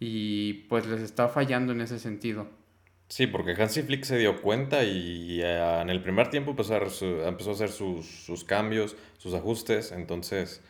[0.00, 2.48] y pues les está fallando en ese sentido.
[3.08, 7.28] Sí, porque Hansi Flick se dio cuenta y eh, en el primer tiempo empezó a,
[7.28, 9.92] empezó a hacer sus, cambios, sus ajustes.
[9.92, 10.62] Entonces,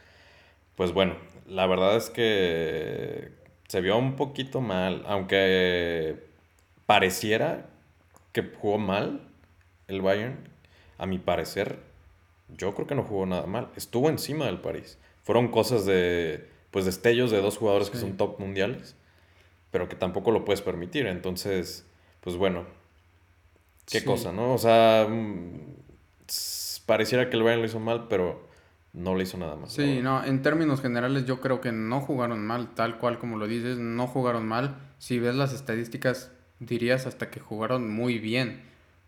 [0.74, 1.16] pues bueno,
[1.46, 3.30] la verdad es que
[3.68, 6.16] se vio un poquito mal, aunque
[6.86, 7.70] pareciera
[8.32, 9.28] que jugó mal
[9.86, 10.36] el Bayern,
[10.98, 11.91] a mi parecer,
[12.48, 13.70] yo creo que no jugó nada mal.
[13.76, 14.98] Estuvo encima del París.
[15.22, 18.96] Fueron cosas de, pues destellos de dos jugadores que son top mundiales,
[19.70, 21.06] pero que tampoco lo puedes permitir.
[21.06, 21.86] Entonces
[22.22, 22.64] pues bueno,
[23.86, 24.54] qué cosa, ¿no?
[24.54, 25.74] O sea, mm,
[26.86, 28.48] pareciera que el Bayern lo hizo mal, pero
[28.92, 29.72] no le hizo nada más.
[29.72, 33.48] Sí, no, en términos generales yo creo que no jugaron mal, tal cual como lo
[33.48, 34.78] dices, no jugaron mal.
[34.98, 38.62] Si ves las estadísticas, dirías hasta que jugaron muy bien.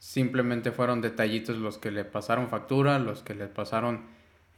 [0.05, 4.03] Simplemente fueron detallitos los que le pasaron factura, los que le pasaron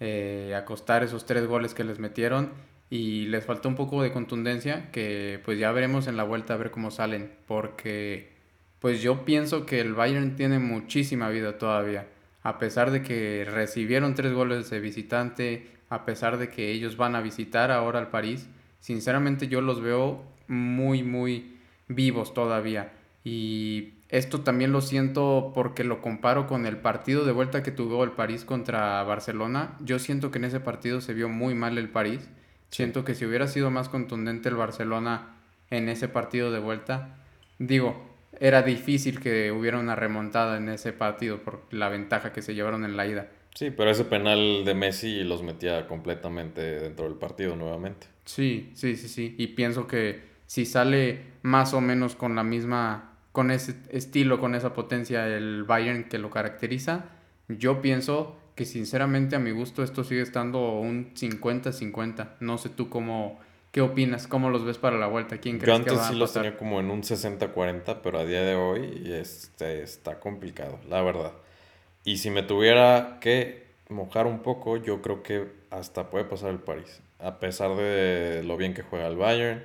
[0.01, 2.51] eh, a costar esos tres goles que les metieron
[2.91, 6.57] y les faltó un poco de contundencia que pues ya veremos en la vuelta a
[6.57, 8.33] ver cómo salen porque
[8.81, 12.09] pues yo pienso que el Bayern tiene muchísima vida todavía.
[12.43, 17.15] A pesar de que recibieron tres goles de visitante, a pesar de que ellos van
[17.15, 18.49] a visitar ahora al París,
[18.81, 21.57] sinceramente yo los veo muy, muy
[21.87, 22.95] vivos todavía.
[23.23, 28.05] Y esto también lo siento porque lo comparo con el partido de vuelta que tuvo
[28.05, 29.77] el París contra Barcelona.
[29.81, 32.29] Yo siento que en ese partido se vio muy mal el París.
[32.71, 35.37] Siento que si hubiera sido más contundente el Barcelona
[35.71, 37.16] en ese partido de vuelta,
[37.59, 38.07] digo,
[38.38, 42.85] era difícil que hubiera una remontada en ese partido por la ventaja que se llevaron
[42.85, 43.29] en la ida.
[43.55, 48.07] Sí, pero ese penal de Messi los metía completamente dentro del partido nuevamente.
[48.27, 49.35] Sí, sí, sí, sí.
[49.38, 54.55] Y pienso que si sale más o menos con la misma, con ese estilo, con
[54.55, 57.05] esa potencia el Bayern que lo caracteriza,
[57.49, 62.37] yo pienso que sinceramente a mi gusto esto sigue estando un 50-50.
[62.40, 63.38] No sé tú cómo
[63.72, 64.27] ¿Qué opinas?
[64.27, 65.37] ¿Cómo los ves para la vuelta?
[65.37, 68.55] ¿Quién crees que va sí los tenía como en un 60-40, pero a día de
[68.55, 71.33] hoy este, está complicado, la verdad.
[72.05, 76.61] Y si me tuviera que mojar un poco, yo creo que hasta puede pasar el
[76.61, 77.03] París.
[77.18, 79.62] A pesar de lo bien que juega el Bayern,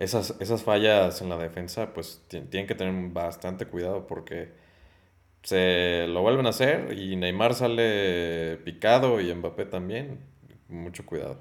[0.00, 4.50] esas, esas fallas en la defensa, pues tienen que tener bastante cuidado porque
[5.42, 10.18] se lo vuelven a hacer y Neymar sale picado y Mbappé también.
[10.68, 11.38] Mucho cuidado.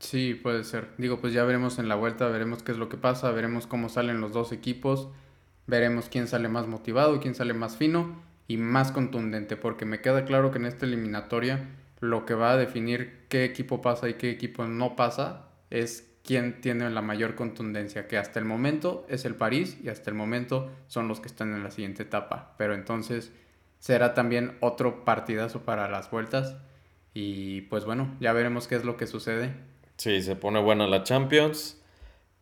[0.00, 0.88] Sí, puede ser.
[0.98, 3.88] Digo, pues ya veremos en la vuelta, veremos qué es lo que pasa, veremos cómo
[3.88, 5.08] salen los dos equipos,
[5.68, 10.24] veremos quién sale más motivado, quién sale más fino y más contundente, porque me queda
[10.24, 11.68] claro que en esta eliminatoria
[12.00, 16.60] lo que va a definir qué equipo pasa y qué equipo no pasa es quién
[16.60, 20.70] tiene la mayor contundencia, que hasta el momento es el París y hasta el momento
[20.86, 22.54] son los que están en la siguiente etapa.
[22.56, 23.32] Pero entonces
[23.80, 26.56] será también otro partidazo para las vueltas.
[27.14, 29.52] Y pues bueno, ya veremos qué es lo que sucede.
[29.96, 31.82] Sí, se pone buena la Champions.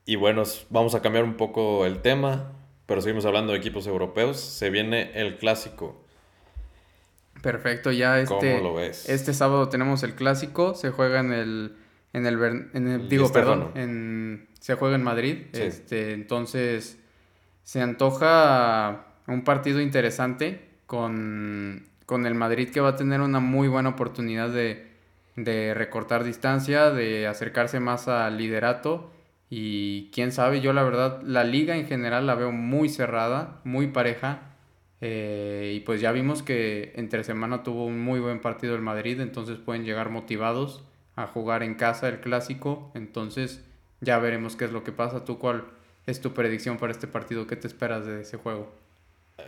[0.05, 2.53] Y bueno, vamos a cambiar un poco el tema,
[2.85, 4.39] pero seguimos hablando de equipos europeos.
[4.39, 6.05] Se viene el clásico.
[7.41, 9.09] Perfecto, ya este, lo ves?
[9.09, 11.77] este sábado tenemos el clásico, se juega en el,
[12.13, 16.99] en el, en el digo, perdón, en, se juega en Madrid, este, entonces
[17.63, 23.69] se antoja un partido interesante con, con el Madrid que va a tener una muy
[23.69, 24.87] buena oportunidad de,
[25.37, 29.13] de recortar distancia, de acercarse más al liderato
[29.51, 33.89] y quién sabe, yo la verdad, la liga en general la veo muy cerrada, muy
[33.89, 34.43] pareja
[35.01, 39.21] eh, y pues ya vimos que entre semana tuvo un muy buen partido el Madrid,
[39.21, 40.85] entonces pueden llegar motivados
[41.19, 42.91] a jugar en casa el clásico.
[42.95, 43.65] Entonces
[44.01, 45.25] ya veremos qué es lo que pasa.
[45.25, 45.65] ¿Tú cuál
[46.07, 47.47] es tu predicción para este partido?
[47.47, 48.73] ¿Qué te esperas de ese juego?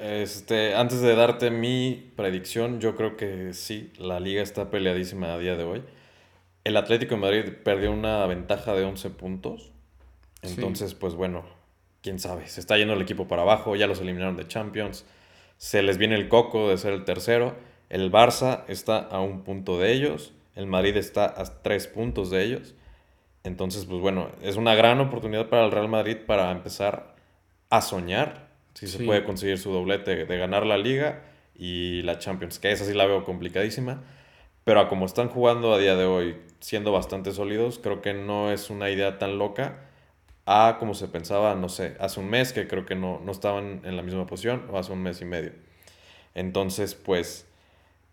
[0.00, 5.38] Este, antes de darte mi predicción, yo creo que sí, la liga está peleadísima a
[5.38, 5.82] día de hoy.
[6.64, 9.72] El Atlético de Madrid perdió una ventaja de 11 puntos.
[10.42, 11.44] Entonces, pues bueno,
[12.02, 12.46] quién sabe.
[12.46, 15.04] Se está yendo el equipo para abajo, ya los eliminaron de Champions
[15.60, 17.54] se les viene el coco de ser el tercero.
[17.90, 20.32] El Barça está a un punto de ellos.
[20.54, 22.74] El Madrid está a tres puntos de ellos.
[23.44, 27.14] Entonces, pues bueno, es una gran oportunidad para el Real Madrid para empezar
[27.70, 31.22] a soñar si se puede conseguir su doblete de ganar la liga
[31.54, 34.02] y la Champions, que esa sí la veo complicadísima.
[34.64, 38.52] Pero a como están jugando a día de hoy, siendo bastante sólidos, creo que no
[38.52, 39.86] es una idea tan loca
[40.46, 43.82] a como se pensaba, no sé, hace un mes que creo que no, no estaban
[43.84, 45.52] en la misma posición o hace un mes y medio.
[46.34, 47.46] Entonces, pues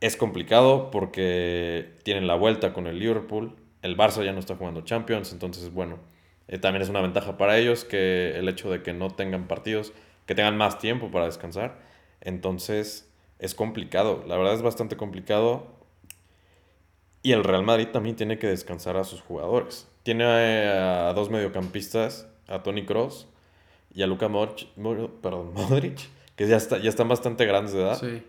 [0.01, 4.81] es complicado porque tienen la vuelta con el Liverpool, el Barça ya no está jugando
[4.81, 5.99] Champions, entonces bueno,
[6.47, 9.93] eh, también es una ventaja para ellos que el hecho de que no tengan partidos,
[10.25, 11.79] que tengan más tiempo para descansar,
[12.21, 15.67] entonces es complicado, la verdad es bastante complicado
[17.23, 21.29] y el Real Madrid también tiene que descansar a sus jugadores tiene eh, a, dos
[21.29, 23.27] mediocampistas, a Tony Cross
[23.93, 25.99] y a Luka Modric, Modric,
[26.37, 27.99] que ya, está, ya están bastante grandes de edad.
[27.99, 28.23] Sí.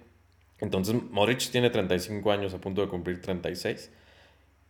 [0.61, 3.91] Entonces, Modric tiene 35 años, a punto de cumplir 36.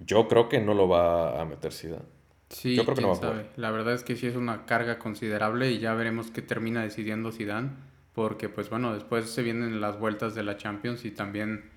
[0.01, 2.05] Yo creo que no lo va a meter Zidane.
[2.51, 3.47] Sí, Yo creo que no va a sabe.
[3.57, 7.33] La verdad es que sí es una carga considerable y ya veremos qué termina decidiendo
[7.33, 7.71] Zidane.
[8.15, 11.71] Porque, pues bueno, después se vienen las vueltas de la Champions y también,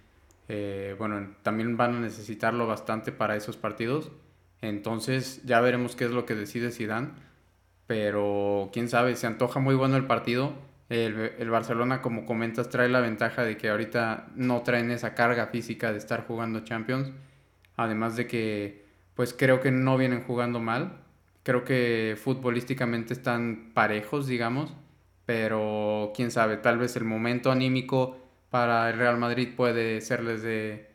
[0.49, 4.11] eh, bueno, también van a necesitarlo bastante para esos partidos.
[4.61, 7.09] Entonces ya veremos qué es lo que decide Zidane.
[7.87, 10.53] Pero quién sabe, se antoja muy bueno el partido.
[10.91, 15.91] El, Barcelona, como comentas, trae la ventaja de que ahorita no traen esa carga física
[15.91, 17.11] de estar jugando Champions.
[17.77, 20.97] Además de que, pues creo que no vienen jugando mal.
[21.43, 24.73] Creo que futbolísticamente están parejos, digamos.
[25.25, 28.17] Pero quién sabe, tal vez el momento anímico
[28.49, 30.91] para el Real Madrid puede serles de,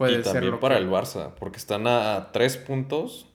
[0.00, 3.26] y también para el Barça, porque están a, tres puntos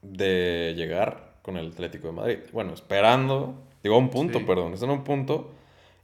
[0.00, 2.38] de llegar con el Atlético de Madrid.
[2.52, 5.50] Bueno, esperando, digo a un punto, perdón, están a un punto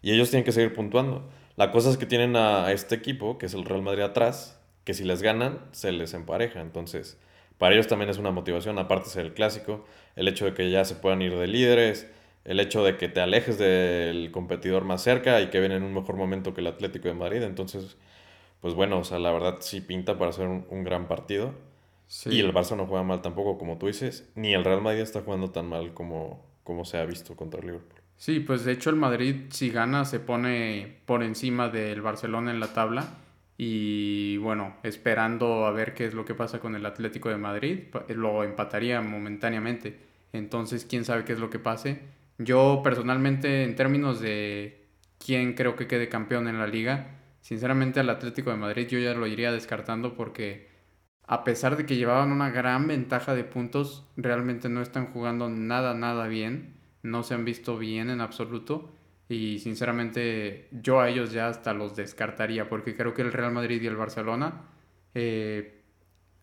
[0.02, 1.28] y ellos tienen que seguir puntuando.
[1.56, 4.94] La cosa es que tienen a este equipo, que es el Real Madrid atrás, que
[4.94, 6.60] si les ganan, se les empareja.
[6.60, 7.18] Entonces,
[7.58, 9.84] para ellos también es una motivación, aparte de ser el clásico,
[10.16, 12.08] el hecho de que ya se puedan ir de líderes,
[12.44, 15.92] el hecho de que te alejes del competidor más cerca y que ven en un
[15.92, 17.42] mejor momento que el Atlético de Madrid.
[17.42, 17.96] Entonces,
[18.60, 21.52] pues bueno, o sea, la verdad sí pinta para ser un, gran partido.
[22.24, 25.20] Y el Barça no juega mal tampoco, como tú dices, ni el Real Madrid está
[25.20, 27.98] jugando tan mal como, como se ha visto contra Liverpool.
[28.18, 32.60] Sí, pues de hecho el Madrid si gana se pone por encima del Barcelona en
[32.60, 33.08] la tabla
[33.56, 37.84] y bueno, esperando a ver qué es lo que pasa con el Atlético de Madrid,
[38.08, 39.98] lo empataría momentáneamente.
[40.34, 42.02] Entonces, quién sabe qué es lo que pase.
[42.36, 44.84] Yo personalmente en términos de
[45.24, 49.14] quién creo que quede campeón en la liga, Sinceramente al Atlético de Madrid yo ya
[49.14, 50.67] lo iría descartando porque
[51.28, 55.92] a pesar de que llevaban una gran ventaja de puntos, realmente no están jugando nada,
[55.92, 56.74] nada bien.
[57.02, 58.90] No se han visto bien en absoluto.
[59.28, 63.82] Y sinceramente yo a ellos ya hasta los descartaría porque creo que el Real Madrid
[63.82, 64.62] y el Barcelona,
[65.14, 65.82] eh,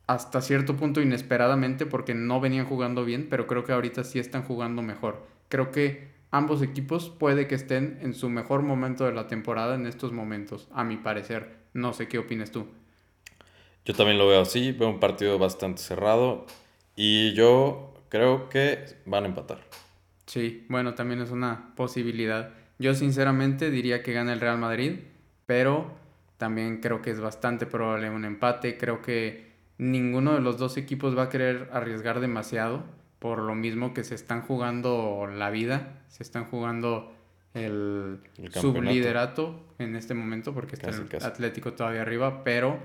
[0.06, 4.44] hasta cierto punto inesperadamente porque no venían jugando bien, pero creo que ahorita sí están
[4.44, 5.26] jugando mejor.
[5.50, 9.88] Creo que ambos equipos puede que estén en su mejor momento de la temporada en
[9.88, 11.58] estos momentos, a mi parecer.
[11.74, 12.68] No sé qué opinas tú.
[13.86, 16.46] Yo también lo veo así, veo un partido bastante cerrado
[16.96, 19.60] y yo creo que van a empatar.
[20.26, 22.50] Sí, bueno, también es una posibilidad.
[22.80, 25.02] Yo sinceramente diría que gana el Real Madrid,
[25.46, 25.92] pero
[26.38, 28.78] también creo que es bastante probable un empate.
[28.78, 32.84] Creo que ninguno de los dos equipos va a querer arriesgar demasiado
[33.20, 37.14] por lo mismo que se están jugando la vida, se están jugando
[37.54, 38.20] el,
[38.52, 42.80] subliderato en este momento, porque está el Atlético todavía arriba, pero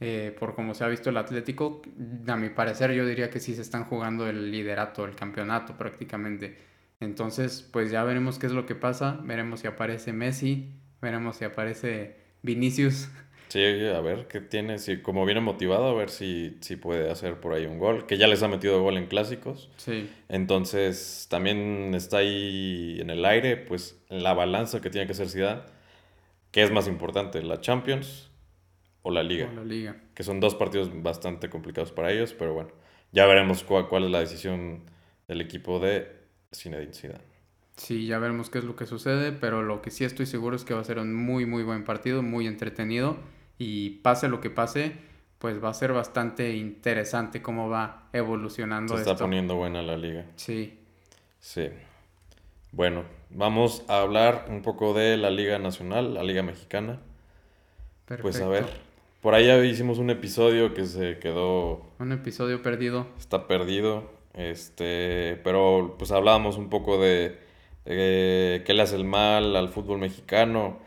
[0.00, 1.80] eh, por como se ha visto el Atlético,
[2.26, 6.56] a mi parecer yo diría que sí se están jugando el liderato, el campeonato prácticamente.
[7.00, 11.44] Entonces, pues ya veremos qué es lo que pasa, veremos si aparece Messi, veremos si
[11.44, 13.08] aparece Vinicius.
[13.48, 17.38] Sí, a ver qué tiene, si como viene motivado, a ver si, si puede hacer
[17.38, 19.70] por ahí un gol, que ya les ha metido gol en clásicos.
[19.76, 20.10] Sí.
[20.28, 25.62] Entonces, también está ahí en el aire, pues la balanza que tiene que ser Zidane,
[26.50, 28.30] que es más importante, la Champions
[29.06, 29.48] o la Liga.
[29.48, 29.96] O la Liga.
[30.14, 32.70] Que son dos partidos bastante complicados para ellos, pero bueno,
[33.12, 34.82] ya veremos cuál, cuál es la decisión
[35.28, 36.10] del equipo de
[36.52, 37.24] Zinedine Zidane.
[37.76, 40.64] Sí, ya veremos qué es lo que sucede, pero lo que sí estoy seguro es
[40.64, 43.16] que va a ser un muy, muy buen partido, muy entretenido
[43.58, 44.96] y pase lo que pase,
[45.38, 48.96] pues va a ser bastante interesante cómo va evolucionando.
[48.96, 50.24] Se está poniendo buena la liga.
[50.34, 50.80] Sí.
[51.38, 51.68] Sí.
[52.72, 56.98] Bueno, vamos a hablar un poco de la Liga Nacional, la Liga Mexicana.
[58.06, 58.22] Perfecto.
[58.22, 58.85] Pues a ver,
[59.26, 61.84] por ahí ya hicimos un episodio que se quedó...
[61.98, 63.08] Un episodio perdido.
[63.18, 67.36] Está perdido, este, pero pues hablábamos un poco de
[67.84, 70.78] qué le hace el mal al fútbol mexicano,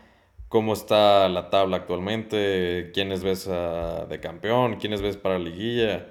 [0.48, 6.06] cómo está la tabla actualmente, quiénes ves de campeón, quiénes ves para liguilla,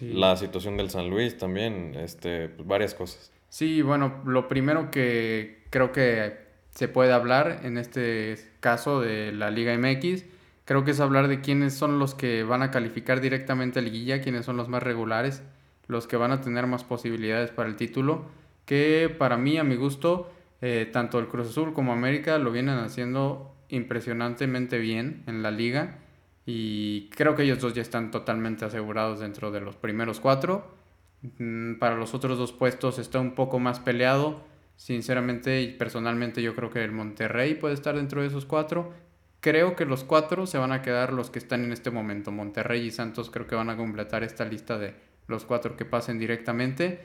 [0.00, 3.30] la situación del San Luis también, este, pues, varias cosas.
[3.50, 6.32] Sí, bueno, lo primero que creo que
[6.70, 10.32] se puede hablar en este caso de la Liga MX,
[10.64, 14.22] creo que es hablar de quiénes son los que van a calificar directamente a liguilla,
[14.22, 15.42] quiénes son los más regulares,
[15.86, 18.26] los que van a tener más posibilidades para el título
[18.64, 22.78] que para mí, a mi gusto, eh, tanto el Cruz Azul como América lo vienen
[22.78, 25.98] haciendo impresionantemente bien en la liga
[26.46, 30.74] y creo que ellos dos ya están totalmente asegurados dentro de los primeros cuatro.
[31.38, 34.42] Mm, para los otros dos puestos está un poco más peleado.
[34.76, 38.92] Sinceramente y personalmente yo creo que el Monterrey puede estar dentro de esos cuatro.
[39.44, 42.32] Creo que los cuatro se van a quedar los que están en este momento.
[42.32, 44.94] Monterrey y Santos creo que van a completar esta lista de
[45.26, 47.00] los cuatro que pasen directamente.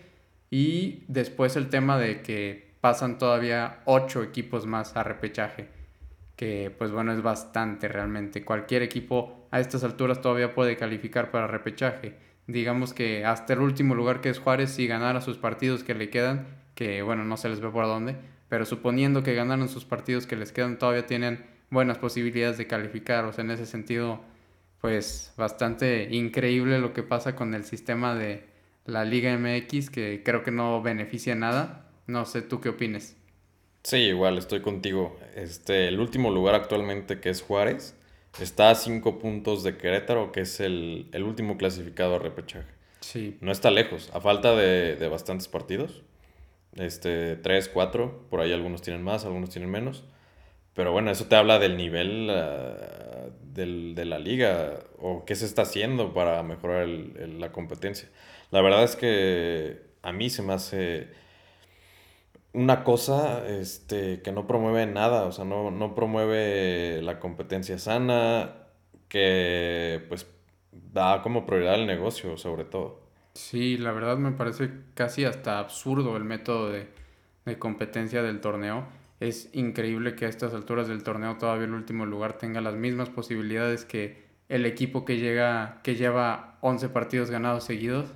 [0.49, 5.67] Y después el tema de que pasan todavía ocho equipos más a repechaje,
[6.37, 8.45] que pues bueno es bastante realmente.
[8.45, 12.15] Cualquier equipo a estas alturas todavía puede calificar para repechaje.
[12.47, 16.09] Digamos que hasta el último lugar que es Juárez, si ganara sus partidos que le
[16.09, 18.15] quedan, que bueno, no se les ve por dónde,
[18.47, 23.25] pero suponiendo que ganaron sus partidos que les quedan, todavía tienen buenas posibilidades de calificar.
[23.25, 24.21] O sea, en ese sentido,
[24.81, 28.49] pues bastante increíble lo que pasa con el sistema de,
[28.89, 31.85] la Liga MX, que creo que no beneficia nada.
[32.07, 33.15] No sé, ¿tú qué opines?
[33.83, 35.17] Sí, igual, estoy contigo.
[35.35, 37.95] Este, el último lugar actualmente, que es Juárez,
[38.41, 42.67] está a cinco puntos de Querétaro, que es el, último clasificado a repechaje.
[42.99, 43.37] Sí.
[43.41, 46.03] No está lejos, a falta de, bastantes partidos.
[46.75, 50.03] Este, tres, cuatro, por ahí algunos tienen más, algunos tienen menos.
[50.79, 55.63] Pero bueno, eso te habla del nivel ah, de la liga o qué se está
[55.63, 58.07] haciendo para mejorar la competencia.
[58.49, 61.09] La verdad es que a mí se me hace
[62.53, 68.55] una cosa este, que no promueve nada, o sea, no, no promueve la competencia sana,
[69.09, 70.27] que pues
[70.71, 73.01] da como prioridad el negocio sobre todo.
[73.33, 76.87] Sí, la verdad me parece casi hasta absurdo el método de,
[77.43, 78.97] de competencia del torneo.
[79.19, 83.09] Es increíble que a estas alturas del torneo todavía el último lugar tenga las mismas
[83.09, 88.13] posibilidades que el equipo que llega que lleva 11 partidos ganados seguidos.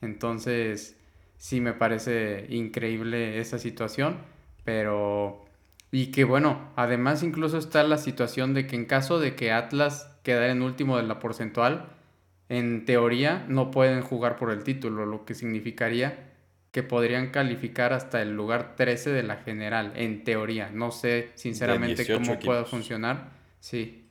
[0.00, 0.96] Entonces,
[1.38, 4.18] sí me parece increíble esa situación,
[4.64, 5.44] pero...
[5.90, 10.10] Y que bueno, además incluso está la situación de que en caso de que Atlas
[10.24, 11.88] quedara en último de la porcentual,
[12.48, 16.33] en teoría no pueden jugar por el título, lo que significaría
[16.74, 20.70] que podrían calificar hasta el lugar 13 de la general, en teoría.
[20.72, 23.30] No sé sinceramente cómo pueda funcionar.
[23.60, 24.08] Sí.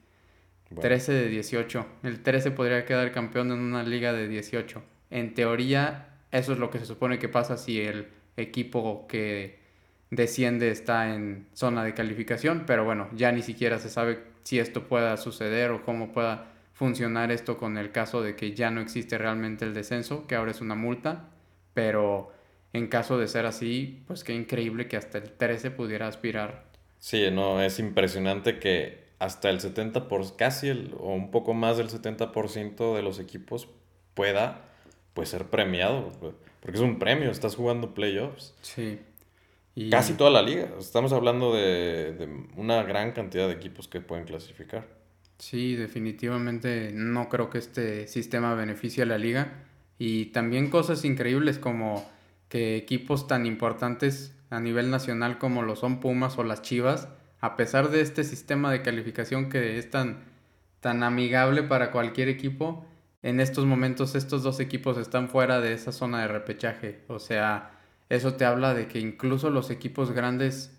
[0.73, 1.85] 13 de 18.
[2.03, 4.81] El 13 podría quedar campeón en una liga de 18.
[5.09, 8.07] En teoría, eso es lo que se supone que pasa si el
[8.37, 9.59] equipo que
[10.09, 14.87] desciende está en zona de calificación, pero bueno, ya ni siquiera se sabe si esto
[14.87, 19.17] pueda suceder o cómo pueda funcionar esto con el caso de que ya no existe
[19.17, 21.29] realmente el descenso, que ahora es una multa,
[21.73, 22.31] pero
[22.73, 26.65] en caso de ser así, pues qué increíble que hasta el 13 pudiera aspirar.
[26.99, 31.77] Sí, no, es impresionante que hasta el 70%, por, casi el, o un poco más
[31.77, 33.69] del 70% de los equipos
[34.13, 34.65] pueda
[35.13, 36.11] pues ser premiado,
[36.59, 38.55] porque es un premio, estás jugando playoffs.
[38.61, 38.99] Sí.
[39.89, 44.87] Casi toda la liga, estamos hablando de, una gran cantidad de equipos que pueden clasificar.
[45.39, 49.65] Sí, definitivamente no creo que este sistema beneficie a la liga.
[49.97, 52.07] Y también cosas increíbles como
[52.53, 57.07] que equipos tan importantes a nivel nacional como lo son Pumas o las Chivas,
[57.41, 60.19] a pesar de este sistema de calificación que es tan,
[60.79, 62.85] tan amigable para cualquier equipo,
[63.23, 66.99] en estos momentos estos dos equipos están fuera de esa zona de repechaje.
[67.07, 67.71] O sea,
[68.09, 70.77] eso te habla de que incluso los equipos grandes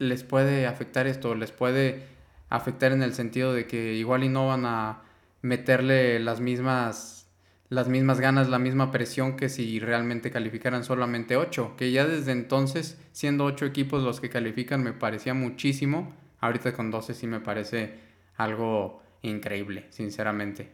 [0.00, 2.08] les puede afectar esto, les puede
[2.48, 5.02] afectar en el sentido de que igual y no van a
[5.42, 7.23] meterle las mismas
[7.68, 12.32] las mismas ganas, la misma presión que si realmente calificaran solamente 8, que ya desde
[12.32, 16.14] entonces, siendo 8 equipos los que califican, me parecía muchísimo.
[16.40, 17.94] Ahorita con 12 sí me parece
[18.36, 20.70] algo increíble, sinceramente.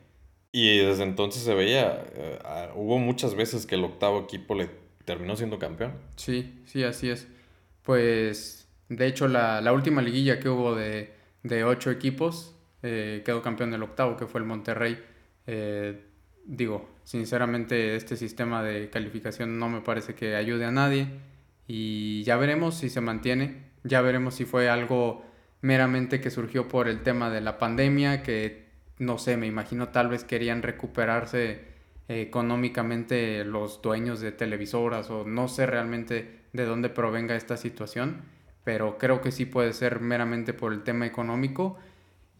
[0.52, 2.38] Y desde entonces se veía, eh,
[2.74, 4.68] hubo muchas veces que el octavo equipo le
[5.04, 5.92] terminó siendo campeón.
[6.16, 7.28] Sí, sí, así es.
[7.82, 11.12] Pues, de hecho, la, última liguilla que hubo de,
[11.44, 14.98] de 8 equipos, eh, quedó campeón el octavo, que fue el Monterrey.
[15.46, 16.09] Eh,
[16.44, 21.08] digo, sinceramente este sistema de calificación no me parece que ayude a nadie.
[21.66, 25.24] Y ya veremos si se mantiene, ya veremos si fue algo
[25.60, 28.66] meramente que surgió por el tema de la pandemia, que
[28.98, 31.70] no sé, me imagino tal vez querían recuperarse
[32.08, 38.22] económicamente los dueños de televisoras o no sé realmente de dónde provenga esta situación,
[38.64, 41.78] pero creo que sí puede ser meramente por el tema económico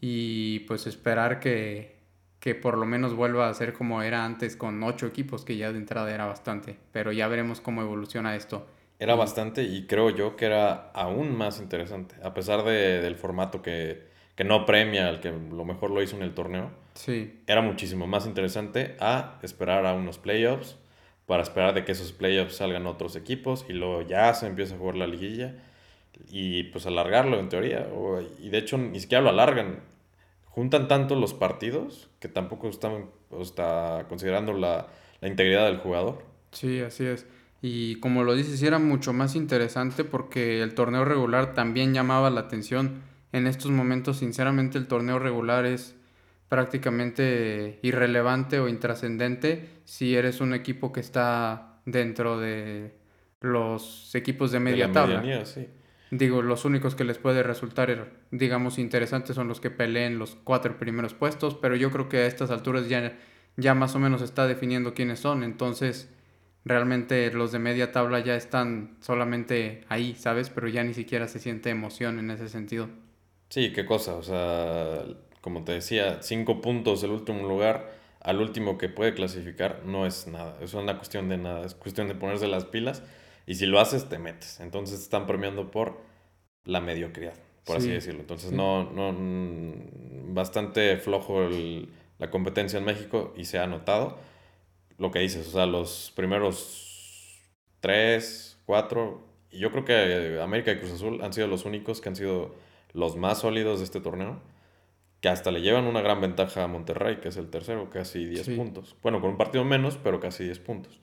[0.01, 2.00] y pues esperar que
[2.41, 5.73] que por lo menos vuelva a ser como era antes con ocho equipos, que ya
[5.73, 6.77] de entrada era bastante.
[6.91, 8.67] Pero ya veremos cómo evoluciona esto.
[8.99, 13.63] Era bastante y creo yo que era aún más interesante, a pesar de, del formato
[13.63, 16.71] que, que, no premia al que lo mejor lo hizo en el torneo.
[16.95, 17.41] Sí.
[17.47, 20.77] Era muchísimo más interesante a esperar a unos playoffs,
[21.25, 24.79] para esperar de que esos playoffs salgan otros equipos y luego ya se empieza a
[24.79, 25.55] jugar la liguilla
[26.29, 27.87] y pues alargarlo en teoría.
[28.39, 29.81] y de hecho ni siquiera lo alargan,
[30.61, 33.07] juntan tanto los partidos que tampoco están
[33.41, 34.89] está considerando la,
[35.23, 36.23] integridad del jugador.
[36.53, 37.27] Sí, así es.
[37.63, 42.41] Y como lo dices, era mucho más interesante porque el torneo regular también llamaba la
[42.43, 43.01] atención.
[43.33, 45.97] En estos momentos, sinceramente, el torneo regular es
[46.51, 52.95] prácticamente irrelevante o intrascendente si eres un equipo que está dentro de
[53.41, 55.47] los equipos de media tabla.
[55.47, 55.69] sí.
[56.11, 60.77] Digo, los únicos que les puede resultar, digamos, interesantes son los que peleen los cuatro
[60.77, 63.17] primeros puestos, pero yo creo que a estas alturas ya,
[63.57, 66.09] ya más o menos está definiendo quiénes son, entonces
[66.65, 70.51] realmente los de media tabla ya están solamente ahí, ¿sabes?
[70.51, 72.89] Pero ya ni siquiera se siente emoción en ese sentido.
[73.49, 75.05] Sí, qué cosa, o sea,
[75.41, 80.27] como te decía, cinco puntos del último lugar al último que puede clasificar no es
[80.27, 83.03] nada, es una cuestión de nada, es cuestión de ponerse las pilas
[83.51, 84.61] y si lo haces, te metes.
[84.61, 85.99] Entonces están premiando por
[86.65, 87.35] la mediocridad,
[87.65, 88.21] por así decirlo.
[88.21, 91.49] Entonces no, no, mm, bastante flojo
[92.21, 94.19] la competencia en México y se ha notado
[94.99, 97.41] lo que dices, o sea, los primeros
[97.81, 102.09] tres, cuatro, y yo creo que América y Cruz Azul han sido los únicos que
[102.09, 102.55] han sido
[102.93, 104.41] los más sólidos de este torneo,
[105.21, 108.51] que hasta le llevan una gran ventaja a Monterrey, que es el tercero, casi 10
[108.51, 108.95] puntos.
[109.03, 111.01] Bueno, con un partido menos, pero casi 10 puntos.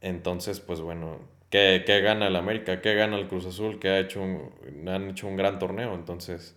[0.00, 2.80] Entonces, pues bueno, ¿Qué, gana el América?
[2.80, 3.78] ¿Qué gana el Cruz Azul?
[3.78, 5.94] Que ha hecho han hecho un gran torneo.
[5.94, 6.56] Entonces,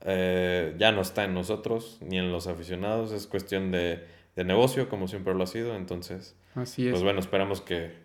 [0.00, 3.12] eh, ya no está en nosotros ni en los aficionados.
[3.12, 4.04] Es cuestión de,
[4.36, 5.76] negocio, como siempre lo ha sido.
[5.76, 6.92] Entonces, Así es.
[6.92, 8.04] pues bueno, esperamos que.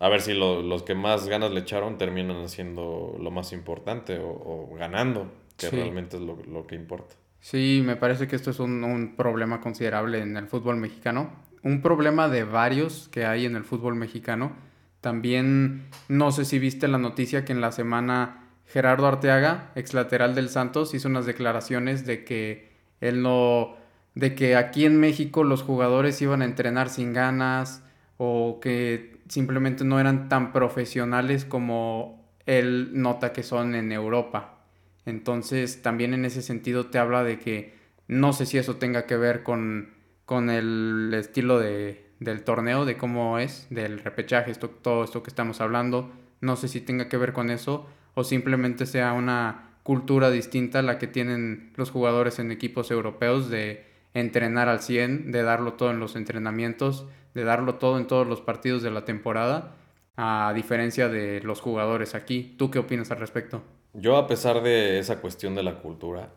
[0.00, 4.68] A ver si los que más ganas le echaron terminan haciendo lo más importante o,
[4.76, 7.14] ganando, que realmente es lo, que importa.
[7.38, 11.30] Sí, me parece que esto es un, un problema considerable en el fútbol mexicano.
[11.62, 14.56] Un problema de varios que hay en el fútbol mexicano
[15.02, 20.34] también no sé si viste la noticia que en la semana Gerardo Arteaga, ex lateral
[20.34, 23.76] del Santos, hizo unas declaraciones de que él no
[24.14, 27.82] de que aquí en México los jugadores iban a entrenar sin ganas
[28.16, 34.64] o que simplemente no eran tan profesionales como él nota que son en Europa.
[35.04, 37.74] Entonces, también en ese sentido te habla de que
[38.06, 39.94] no sé si eso tenga que ver con,
[40.26, 45.30] con el estilo de, del torneo, de cómo es, del repechaje, esto, todo esto que
[45.30, 46.10] estamos hablando.
[46.40, 50.82] No sé si tenga que ver con eso o simplemente sea una cultura distinta a
[50.82, 55.90] la que tienen los jugadores en equipos europeos de entrenar al 100, de darlo todo
[55.90, 59.76] en los entrenamientos, de darlo todo en todos los partidos de la temporada,
[60.16, 62.54] a diferencia de los jugadores aquí.
[62.58, 63.62] ¿Tú qué opinas al respecto?
[63.94, 66.30] Yo a pesar de esa cuestión de la cultura,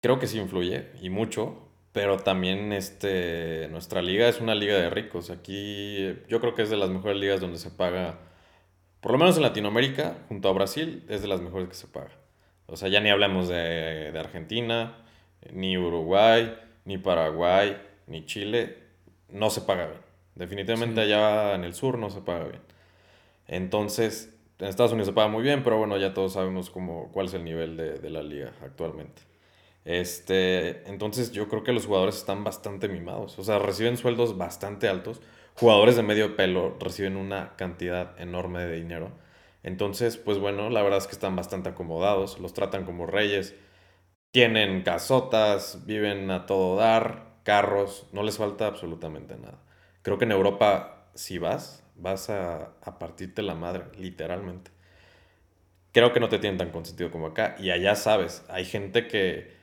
[0.00, 1.67] creo que sí influye y mucho,
[1.98, 5.30] pero también este, nuestra liga es una liga de ricos.
[5.30, 8.20] Aquí yo creo que es de las mejores ligas donde se paga,
[9.00, 12.12] por lo menos en Latinoamérica, junto a Brasil, es de las mejores que se paga.
[12.66, 14.96] O sea, ya ni hablamos de, Argentina,
[15.52, 17.76] ni Uruguay, ni Paraguay,
[18.06, 18.76] ni Chile.
[19.28, 20.00] No se paga bien.
[20.36, 22.62] Definitivamente allá en el sur no se paga bien.
[23.48, 27.26] Entonces, en Estados Unidos se paga muy bien, pero bueno, ya todos sabemos cómo, cuál
[27.26, 29.22] es el nivel de, de la liga actualmente.
[29.88, 34.86] Este, entonces yo creo que los jugadores están bastante mimados, o sea, reciben sueldos bastante
[34.88, 35.22] altos.
[35.54, 39.12] Jugadores de medio pelo reciben una cantidad enorme de dinero.
[39.62, 43.54] Entonces, pues bueno, la verdad es que están bastante acomodados, los tratan como reyes,
[44.32, 49.58] tienen casotas, viven a todo dar, carros, no les falta absolutamente nada.
[50.02, 54.70] Creo que en Europa, si vas, vas a, a partirte la madre, literalmente.
[55.92, 57.56] Creo que no te tienen tan consentido como acá.
[57.58, 59.57] Y allá sabes, hay gente que,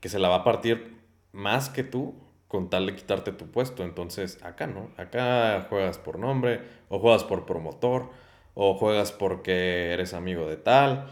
[0.00, 0.98] que se la va a partir
[1.32, 2.14] más que tú
[2.48, 3.84] con tal de quitarte tu puesto.
[3.84, 4.90] Entonces, acá no.
[4.96, 8.10] Acá juegas por nombre, o juegas por promotor,
[8.54, 11.06] o juegas porque eres amigo de tal,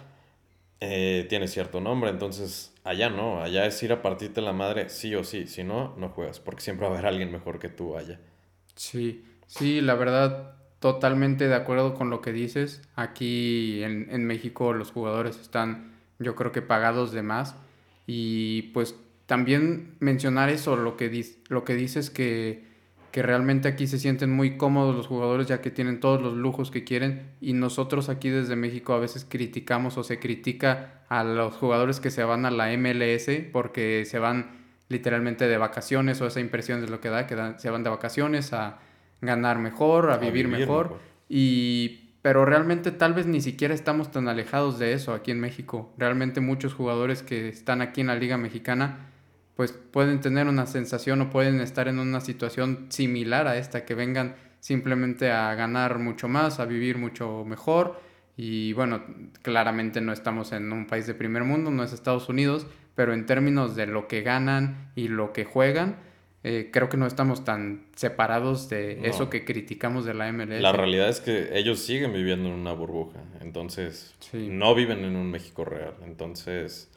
[0.81, 2.11] eh, tienes cierto nombre.
[2.11, 3.43] Entonces, allá no.
[3.43, 5.47] Allá es ir a partirte la madre sí o sí.
[5.47, 8.19] Si no, no juegas, porque siempre va a haber alguien mejor que tú allá.
[8.75, 12.83] Sí, sí, la verdad, totalmente de acuerdo con lo que dices.
[12.95, 17.57] Aquí en, en México los jugadores están, yo creo que pagados de más.
[18.07, 18.95] Y pues
[19.27, 22.65] también mencionar eso, lo que, dis- lo que dices que,
[23.11, 26.71] que realmente aquí se sienten muy cómodos los jugadores ya que tienen todos los lujos
[26.71, 31.55] que quieren y nosotros aquí desde México a veces criticamos o se critica a los
[31.55, 34.51] jugadores que se van a la MLS porque se van
[34.89, 38.53] literalmente de vacaciones o esa impresión es lo que da, que se van de vacaciones
[38.53, 38.79] a
[39.21, 40.85] ganar mejor, a, A vivir, vivir mejor.
[40.91, 41.01] mejor.
[41.29, 45.95] Y pero realmente tal vez ni siquiera estamos tan alejados de eso aquí en México.
[45.97, 49.13] Realmente muchos jugadores que están aquí en la Liga Mexicana
[49.55, 53.95] pues pueden tener una sensación o pueden estar en una situación similar a esta, que
[53.95, 58.01] vengan simplemente a ganar mucho más, a vivir mucho mejor.
[58.37, 59.05] Y bueno,
[59.43, 62.67] claramente no estamos en un país de primer mundo, no es Estados Unidos,
[62.97, 65.99] pero en términos de lo que ganan y lo que juegan,
[66.49, 69.07] eh, creo que no estamos tan separados de No.
[69.07, 70.61] eso que criticamos de la MLS.
[70.61, 74.47] La realidad es que ellos siguen viviendo en una burbuja, entonces Sí.
[74.49, 75.95] no viven en un México real.
[76.05, 76.89] Entonces,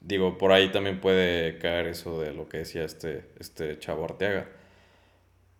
[0.00, 4.48] digo, por ahí también puede caer eso de lo que decía este, este chavo Arteaga.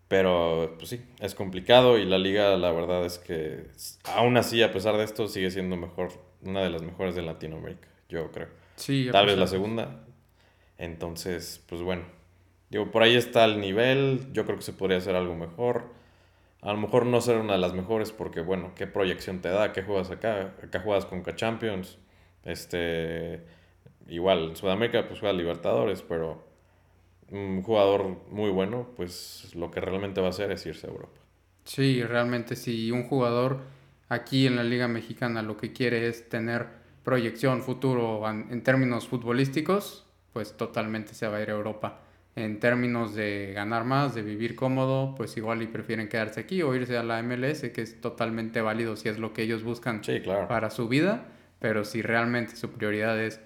[0.07, 3.65] Pero, pues sí, es complicado y la liga, la verdad es que
[4.05, 7.87] aún así, a pesar de esto, sigue siendo mejor, una de las mejores de Latinoamérica,
[8.09, 8.47] yo creo.
[8.77, 10.03] Sí, Tal vez la segunda.
[10.77, 12.16] Entonces, pues bueno.
[12.69, 14.27] Digo, por ahí está el nivel.
[14.33, 15.85] Yo creo que se podría hacer algo mejor.
[16.61, 19.71] A lo mejor no ser una de las mejores porque, bueno, ¿qué proyección te da?
[19.71, 20.53] ¿Qué juegas acá?
[20.63, 21.97] Acá juegas con Champions.
[22.43, 23.43] Este,
[24.07, 26.45] igual, en Sudamérica pues juega Libertadores, pero
[27.29, 31.19] un jugador muy bueno, pues lo que realmente va a hacer es irse a Europa.
[31.65, 33.59] Sí, realmente si un jugador
[34.07, 36.67] aquí en la Liga Mexicana lo que quiere es tener
[37.03, 42.01] proyección futuro en términos futbolísticos, pues totalmente se va a ir a Europa.
[42.37, 46.75] En términos de ganar más, de vivir cómodo, pues igual y prefieren quedarse aquí o
[46.75, 50.21] irse a la MLS, que es totalmente válido si es lo que ellos buscan Sí,
[50.21, 50.47] claro.
[50.47, 51.25] para su vida,
[51.59, 53.41] pero si realmente su prioridad es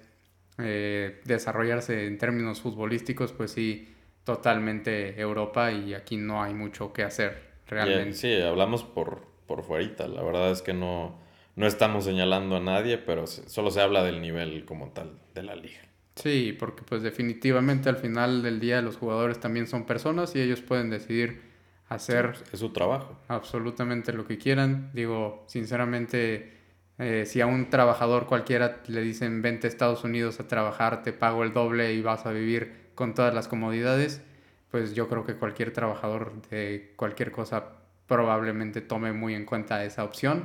[0.58, 3.88] eh, desarrollarse en términos futbolísticos, pues sí,
[4.24, 8.10] totalmente Europa y aquí no hay mucho que hacer realmente.
[8.10, 10.06] eh, sí, hablamos por, por fuerita.
[10.08, 11.18] La verdad es que no,
[11.56, 15.54] no estamos señalando a nadie, pero solo se habla del nivel como tal de la
[15.56, 15.80] liga.
[16.14, 20.60] Sí, porque pues definitivamente al final del día los jugadores también son personas y ellos
[20.60, 21.40] pueden decidir
[21.88, 23.18] hacer Es su trabajo.
[23.28, 24.90] absolutamente lo que quieran.
[24.92, 26.52] Digo, sinceramente,
[26.98, 31.12] eh, si a un trabajador cualquiera le dicen vente a Estados Unidos a trabajar, te
[31.12, 34.22] pago el doble y vas a vivir con todas las comodidades,
[34.70, 37.72] pues yo creo que cualquier trabajador de cualquier cosa
[38.06, 40.44] probablemente tome muy en cuenta esa opción.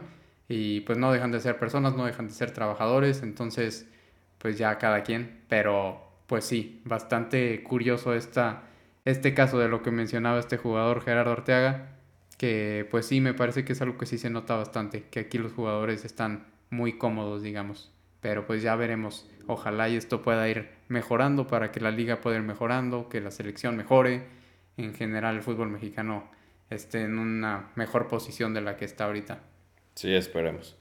[0.50, 3.86] Y pues no dejan de ser personas, no dejan de ser trabajadores, entonces
[4.38, 5.42] pues ya cada quien.
[5.50, 8.64] Pero pues sí, bastante curioso esta,
[9.06, 11.98] este caso de lo que mencionaba este jugador Gerardo Arteaga
[12.38, 15.38] que pues sí, me parece que es algo que sí se nota bastante, que aquí
[15.38, 17.92] los jugadores están muy cómodos, digamos.
[18.22, 19.30] Pero pues ya veremos.
[19.48, 23.32] Ojalá y esto pueda ir mejorando para que la liga pueda ir mejorando, que la
[23.32, 24.26] selección mejore.
[24.76, 26.30] En general el fútbol mexicano
[26.70, 29.40] esté en una mejor posición de la que está ahorita.
[29.96, 30.78] Sí, esperemos.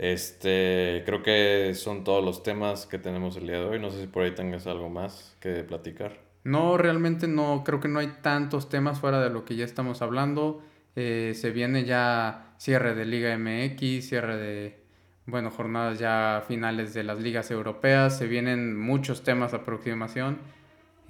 [0.00, 3.78] Este, creo que son todos los temas que tenemos el día de hoy.
[3.78, 6.18] No sé si por ahí tengas algo más que platicar.
[6.42, 10.00] No, realmente no, creo que no hay tantos temas fuera de lo que ya estamos
[10.00, 10.62] hablando.
[10.96, 14.82] Eh, se viene ya cierre de Liga MX, cierre de,
[15.26, 18.16] bueno, jornadas ya finales de las ligas europeas.
[18.16, 20.38] Se vienen muchos temas a aproximación,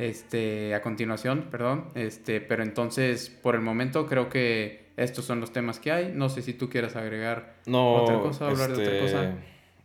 [0.01, 1.89] este, a continuación, perdón.
[1.95, 6.13] Este, pero entonces, por el momento, creo que estos son los temas que hay.
[6.15, 9.35] No sé si tú quieras agregar No, otra cosa, hablar de otra este, cosa.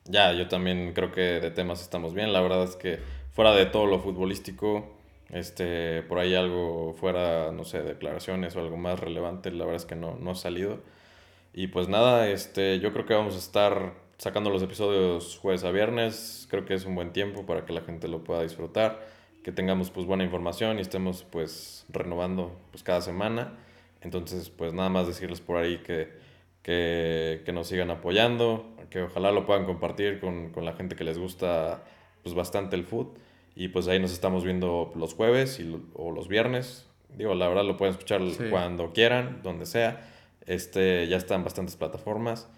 [0.05, 2.31] Ya, yo también creo que de temas estamos bien.
[2.31, 2.99] La verdad es que
[3.31, 4.95] fuera de todo lo futbolístico,
[5.31, 9.85] este, por ahí algo fuera, no sé, declaraciones o algo más relevante, la verdad es
[9.85, 10.79] que no, no ha salido.
[11.53, 15.71] Y pues nada, este, yo creo que vamos a estar sacando los episodios jueves a
[15.71, 16.47] viernes.
[16.49, 19.01] Creo que es un buen tiempo para que la gente lo pueda disfrutar,
[19.45, 23.53] que tengamos pues buena información y estemos pues renovando pues cada semana.
[24.01, 26.11] Entonces pues nada más decirles por ahí que,
[26.63, 31.03] que, que nos sigan apoyando, que ojalá lo puedan compartir con, con la gente que
[31.03, 31.83] les gusta
[32.23, 33.09] pues bastante el food.
[33.55, 36.89] Y pues ahí nos estamos viendo los jueves y, o los viernes.
[37.15, 40.09] Digo, la verdad lo pueden escuchar cuando quieran, donde sea.
[40.47, 42.49] Este, ya están bastantes plataformas.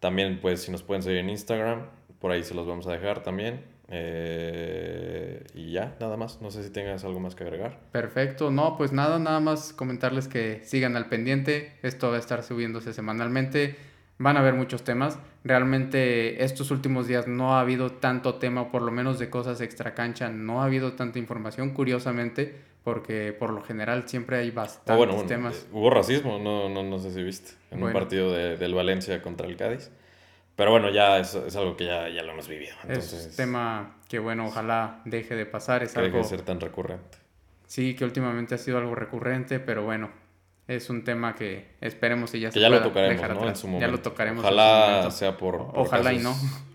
[0.00, 1.86] También, pues, si nos pueden seguir en Instagram,
[2.20, 3.64] por ahí se los vamos a dejar también.
[3.88, 6.40] Eh, y ya, nada más.
[6.42, 7.78] No sé si tengas algo más que agregar.
[7.92, 8.50] Perfecto.
[8.50, 11.76] No, pues nada, nada más comentarles que sigan al pendiente.
[11.82, 13.76] Esto va a estar subiéndose semanalmente.
[14.18, 15.18] Van a haber muchos temas.
[15.44, 19.94] Realmente estos últimos días no ha habido tanto tema, por lo menos de cosas extra
[19.94, 25.54] cancha, no ha habido tanta información, curiosamente, porque por lo general siempre hay bastantes temas.
[25.54, 29.22] Eh, hubo racismo, no, no, no sé si viste, en un partido de, del Valencia
[29.22, 29.92] contra el Cádiz.
[30.56, 32.74] Pero bueno, ya es, es algo que ya, ya, lo hemos vivido.
[32.82, 35.82] Entonces, es tema que, bueno, ojalá deje de pasar.
[35.82, 37.18] Es algo, deje de ser tan recurrente.
[37.66, 40.10] Sí, que últimamente ha sido algo recurrente, pero bueno,
[40.66, 43.48] es un tema que esperemos y ya que ya lo tocaremos, ¿no?
[43.48, 43.86] En su momento.
[43.86, 44.44] Ya lo tocaremos.
[44.44, 46.34] Ojalá sea por, ojalá y no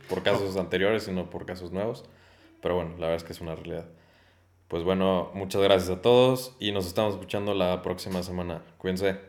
[0.10, 2.06] por casos anteriores, sino por casos nuevos.
[2.62, 3.86] Pero bueno, la verdad es que es una realidad.
[4.68, 8.62] Pues bueno, muchas gracias a todos y nos estamos escuchando la próxima semana.
[8.78, 9.20] Cuídense.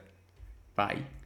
[0.76, 1.21] Bye.